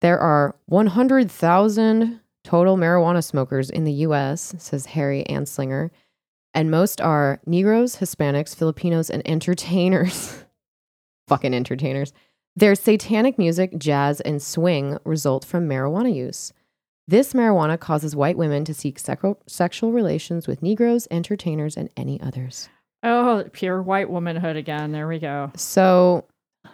[0.00, 5.90] There are 100,000 total marijuana smokers in the U.S., says Harry Anslinger,
[6.52, 10.44] and most are Negroes, Hispanics, Filipinos, and entertainers.
[11.28, 12.12] Fucking entertainers.
[12.54, 16.52] Their satanic music, jazz, and swing result from marijuana use.
[17.08, 22.20] This marijuana causes white women to seek sexual, sexual relations with Negroes, entertainers, and any
[22.20, 22.68] others.
[23.04, 24.92] Oh, pure white womanhood again.
[24.92, 25.52] There we go.
[25.56, 26.24] So,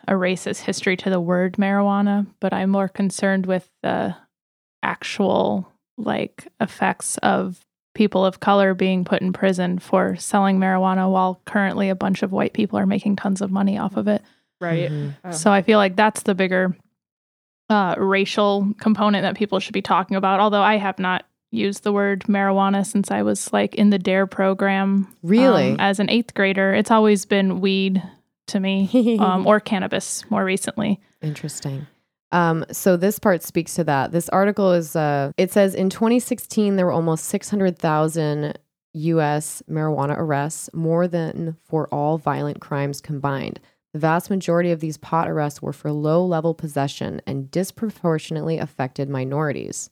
[0.07, 4.14] a racist history to the word marijuana, but I'm more concerned with the
[4.83, 7.61] actual like effects of
[7.95, 12.33] people of color being put in prison for selling marijuana while currently a bunch of
[12.33, 14.22] white people are making tons of money off of it.
[14.61, 14.91] Right.
[14.91, 15.16] Mhm.
[15.24, 15.31] Oh.
[15.33, 16.76] So I feel like that's the bigger
[17.68, 20.41] uh, racial component that people should be talking about.
[20.41, 24.26] Although I have not used the word marijuana since I was like in the DARE
[24.26, 25.14] program.
[25.22, 25.72] Really?
[25.72, 28.03] um, as an eighth grader, it's always been weed
[28.48, 31.01] to me um, or cannabis more recently.
[31.22, 31.86] Interesting.
[32.32, 34.12] Um, so this part speaks to that.
[34.12, 38.59] This article is uh, it says in 2016 there were almost 600,000
[38.92, 39.62] U.S.
[39.68, 43.61] marijuana arrests, more than for all violent crimes combined.
[43.92, 49.90] The vast majority of these pot arrests were for low-level possession and disproportionately affected minorities.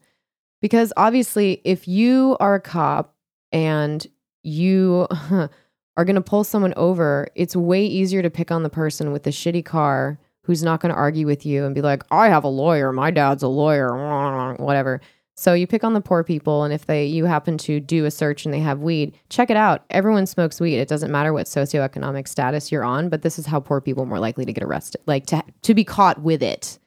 [0.60, 3.14] Because obviously, if you are a cop
[3.52, 4.06] and
[4.42, 5.06] you
[5.96, 9.22] are going to pull someone over, it's way easier to pick on the person with
[9.22, 12.42] the shitty car who's not going to argue with you and be like, I have
[12.42, 15.00] a lawyer, my dad's a lawyer, whatever.
[15.38, 18.10] So you pick on the poor people, and if they you happen to do a
[18.10, 19.84] search and they have weed, check it out.
[19.90, 20.78] Everyone smokes weed.
[20.78, 24.06] It doesn't matter what socioeconomic status you're on, but this is how poor people are
[24.06, 26.80] more likely to get arrested, like to to be caught with it.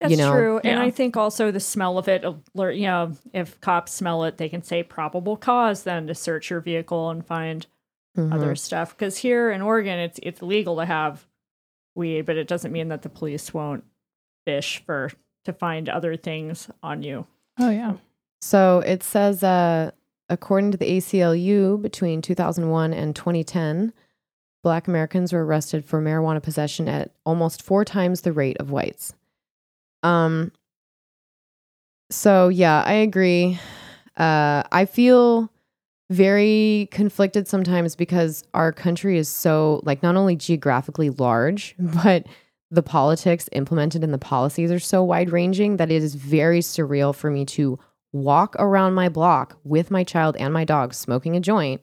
[0.00, 0.32] That's you know?
[0.32, 0.58] true.
[0.64, 2.24] And I think also the smell of it,
[2.54, 6.50] alert, you know, if cops smell it, they can say probable cause then to search
[6.50, 7.66] your vehicle and find
[8.16, 8.32] Mhm.
[8.32, 8.96] other stuff.
[8.96, 11.26] Because here in Oregon, it's it's legal to have
[11.96, 13.84] weed, but it doesn't mean that the police won't
[14.44, 15.10] fish for
[15.44, 17.26] to find other things on you.
[17.58, 17.94] Oh yeah.
[18.40, 19.92] So it says, uh,
[20.28, 23.92] according to the ACLU, between 2001 and 2010,
[24.62, 29.14] Black Americans were arrested for marijuana possession at almost four times the rate of whites.
[30.04, 30.52] Um.
[32.10, 33.58] So yeah, I agree.
[34.16, 35.50] Uh, I feel
[36.10, 42.26] very conflicted sometimes because our country is so like not only geographically large, but
[42.70, 47.14] the politics implemented in the policies are so wide ranging that it is very surreal
[47.14, 47.78] for me to
[48.12, 51.80] walk around my block with my child and my dog smoking a joint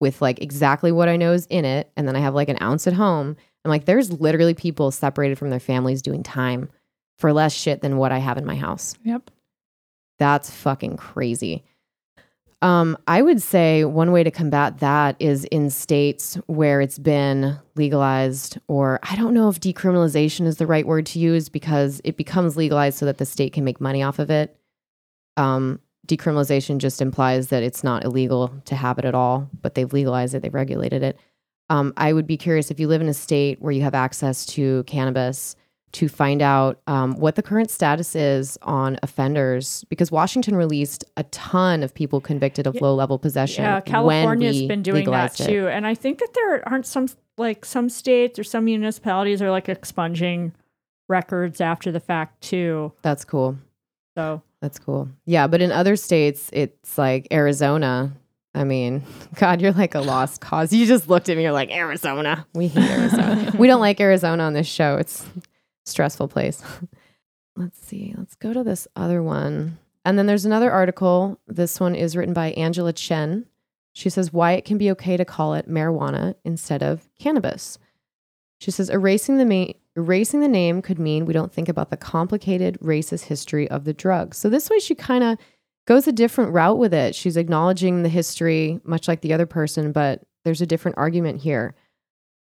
[0.00, 1.90] with like exactly what I know is in it.
[1.96, 3.36] And then I have like an ounce at home.
[3.64, 6.68] I'm like, there's literally people separated from their families doing time
[7.18, 8.94] for less shit than what I have in my house.
[9.04, 9.30] Yep.
[10.18, 11.64] That's fucking crazy.
[12.62, 17.58] Um, I would say one way to combat that is in states where it's been
[17.74, 22.16] legalized, or I don't know if decriminalization is the right word to use because it
[22.16, 24.56] becomes legalized so that the state can make money off of it.
[25.36, 29.92] Um, decriminalization just implies that it's not illegal to have it at all, but they've
[29.92, 31.18] legalized it, they've regulated it.
[31.68, 34.46] Um, I would be curious if you live in a state where you have access
[34.46, 35.56] to cannabis
[35.94, 41.22] to find out um, what the current status is on offenders because Washington released a
[41.24, 42.80] ton of people convicted of Yeah.
[42.82, 43.64] low level possession.
[43.64, 45.46] Yeah, when California's been doing that legalized it.
[45.46, 45.68] too.
[45.68, 49.68] And I think that there aren't some like some states or some municipalities are like
[49.68, 50.52] expunging
[51.08, 52.92] records after the fact too.
[53.02, 53.56] That's cool.
[54.16, 55.08] So That's cool.
[55.26, 58.12] Yeah, but in other states, it's like Arizona.
[58.54, 59.02] I mean,
[59.34, 60.72] God, you're like a lost cause.
[60.72, 61.42] You just looked at me.
[61.42, 62.46] You're like Arizona.
[62.54, 63.52] We hate Arizona.
[63.58, 64.96] we don't like Arizona on this show.
[64.96, 65.24] It's
[65.84, 66.62] stressful place.
[67.56, 68.14] Let's see.
[68.16, 69.78] Let's go to this other one.
[70.04, 71.40] And then there's another article.
[71.46, 73.46] This one is written by Angela Chen.
[73.92, 77.78] She says why it can be okay to call it marijuana instead of cannabis.
[78.58, 81.96] She says erasing the ma- erasing the name could mean we don't think about the
[81.96, 84.34] complicated racist history of the drug.
[84.34, 85.38] So this way she kind of
[85.86, 87.14] goes a different route with it.
[87.14, 91.74] She's acknowledging the history much like the other person, but there's a different argument here.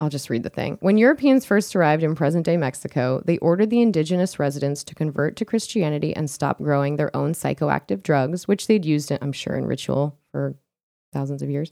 [0.01, 0.77] I'll just read the thing.
[0.79, 5.35] When Europeans first arrived in present day Mexico, they ordered the indigenous residents to convert
[5.35, 9.65] to Christianity and stop growing their own psychoactive drugs, which they'd used, I'm sure, in
[9.65, 10.55] ritual for
[11.11, 11.71] thousands of years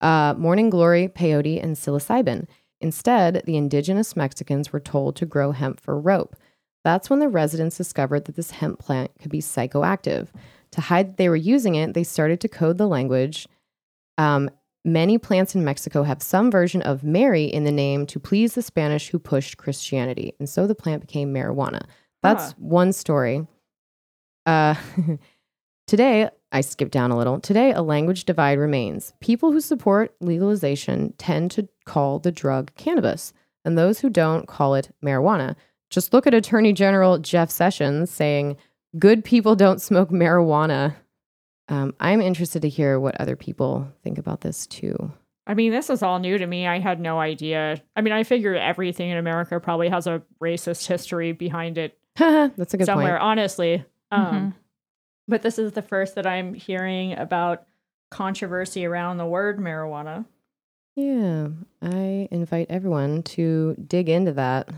[0.00, 2.46] uh, morning glory, peyote, and psilocybin.
[2.80, 6.36] Instead, the indigenous Mexicans were told to grow hemp for rope.
[6.84, 10.28] That's when the residents discovered that this hemp plant could be psychoactive.
[10.72, 13.48] To hide that they were using it, they started to code the language.
[14.18, 14.50] Um,
[14.84, 18.62] many plants in Mexico have some version of Mary in the name to please the
[18.62, 20.34] Spanish who pushed Christianity.
[20.38, 21.82] And so the plant became marijuana.
[22.22, 22.54] That's Huh.
[22.58, 23.46] one story.
[24.46, 24.74] Uh,
[25.86, 27.40] today, I skipped down a little.
[27.40, 29.12] Today, a language divide remains.
[29.20, 33.32] People who support legalization tend to call the drug cannabis,
[33.64, 35.56] and those who don't call it marijuana.
[35.90, 38.56] Just look at Attorney General Jeff Sessions saying,
[38.98, 40.94] Good people don't smoke marijuana.
[41.68, 45.12] Um, I'm interested to hear what other people think about this too.
[45.46, 46.66] I mean, this is all new to me.
[46.66, 47.80] I had no idea.
[47.96, 52.74] I mean, I figure everything in America probably has a racist history behind it That's
[52.74, 53.22] a good somewhere, point.
[53.22, 53.84] honestly.
[54.10, 54.54] Um, Mhm.
[55.26, 57.64] But this is the first that I'm hearing about
[58.10, 60.26] controversy around the word marijuana.
[60.96, 61.48] Yeah,
[61.82, 64.68] I invite everyone to dig into that.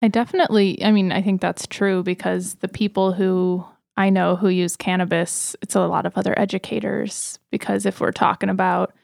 [0.00, 3.64] I definitely, I mean, I think that's true because the people who
[4.00, 7.38] I know who use cannabis, it's a lot of other educators.
[7.50, 8.94] Because if we're talking about,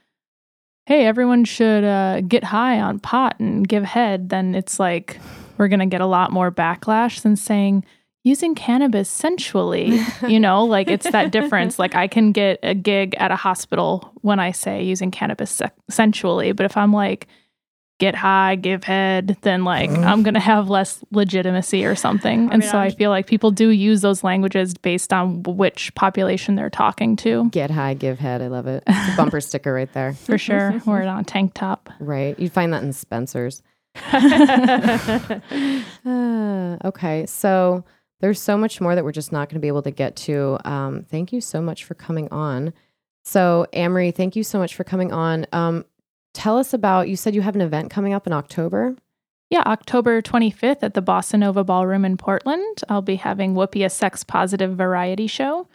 [0.87, 5.21] hey, everyone should uh, get high on pot and give head, then it's like
[5.59, 7.85] we're going to get a lot more backlash than saying,
[8.25, 10.01] using cannabis sensually.
[10.27, 11.79] you know, like it's that difference.
[11.79, 15.71] Like I can get a gig at a hospital when I say using cannabis se-
[15.91, 16.53] sensually.
[16.53, 17.27] But if I'm like,
[17.99, 22.49] get high, give head, then like I'm gonna have less legitimacy or something.
[22.51, 25.43] I and mean, so I I'm- feel like people do use those languages based on
[25.45, 27.49] which population they're talking to.
[27.51, 28.43] Get high, give head.
[28.43, 28.85] I love it.
[29.17, 30.13] Bumper sticker right there.
[30.15, 30.81] For sure.
[30.87, 31.89] or on tank top.
[32.01, 32.39] Right.
[32.39, 33.63] You'd find that in Spencer's.
[36.05, 37.27] Uh, okay.
[37.27, 37.85] So
[38.21, 40.59] there's so much more that we're just not going to be able to get to.
[40.65, 42.73] Um, thank you so much for coming on.
[43.25, 45.47] So, Amory, thank you so much for coming on.
[45.53, 45.85] Um,
[46.37, 48.95] tell us about, you said you have an event coming up in October.
[49.51, 52.83] Yeah, October 25th at the Bossa Nova Ballroom in Portland.
[52.89, 55.69] I'll be having Whoopi a sex positive variety show.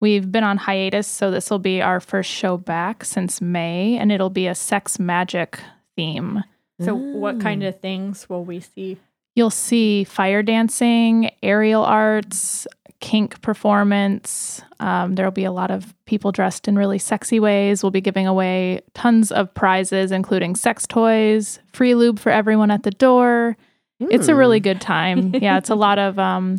[0.00, 4.12] We've been on hiatus, so this will be our first show back since May, and
[4.12, 5.58] it'll be a sex magic
[5.96, 6.44] theme.
[6.80, 7.68] So, what kind Ah.
[7.68, 8.98] of things will we see?
[9.34, 12.66] You'll see fire dancing, aerial arts,
[13.04, 14.62] kink performance.
[14.80, 17.82] Um, there'll be a lot of people dressed in really sexy ways.
[17.82, 22.82] We'll be giving away tons of prizes, including sex toys, free lube for everyone at
[22.82, 23.58] the door.
[24.00, 24.38] It's a Hmm.
[24.38, 25.34] really good time.
[25.42, 26.58] yeah, it's a lot of um,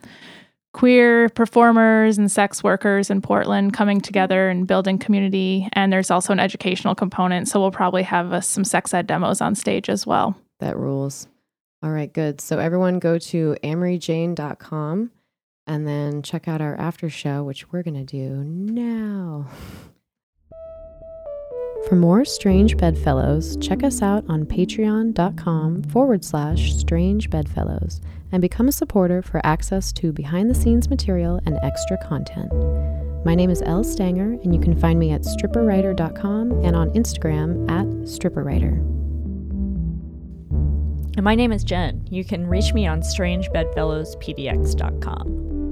[0.71, 5.67] queer performers and sex workers in Portland coming together and building community.
[5.73, 7.47] And there's also an educational component.
[7.47, 10.35] So we'll probably have uh, some sex ed demos on stage as well.
[10.59, 11.27] That rules.
[11.81, 12.39] All right, good.
[12.39, 15.11] So everyone go to amoryjane.com
[15.67, 19.47] and then check out our after show, which we're going to do now.
[21.87, 28.01] For more Strange Bedfellows, check us out on patreon.com forward slash strange bedfellows
[28.31, 32.51] and become a supporter for access to behind the scenes material and extra content.
[33.23, 37.69] My name is Elle Stanger, and you can find me at stripperwriter.com and on Instagram
[37.69, 39.04] at stripperwriter.
[41.15, 42.05] And my name is Jen.
[42.09, 45.64] You can reach me on strangebedfellowspdx.com.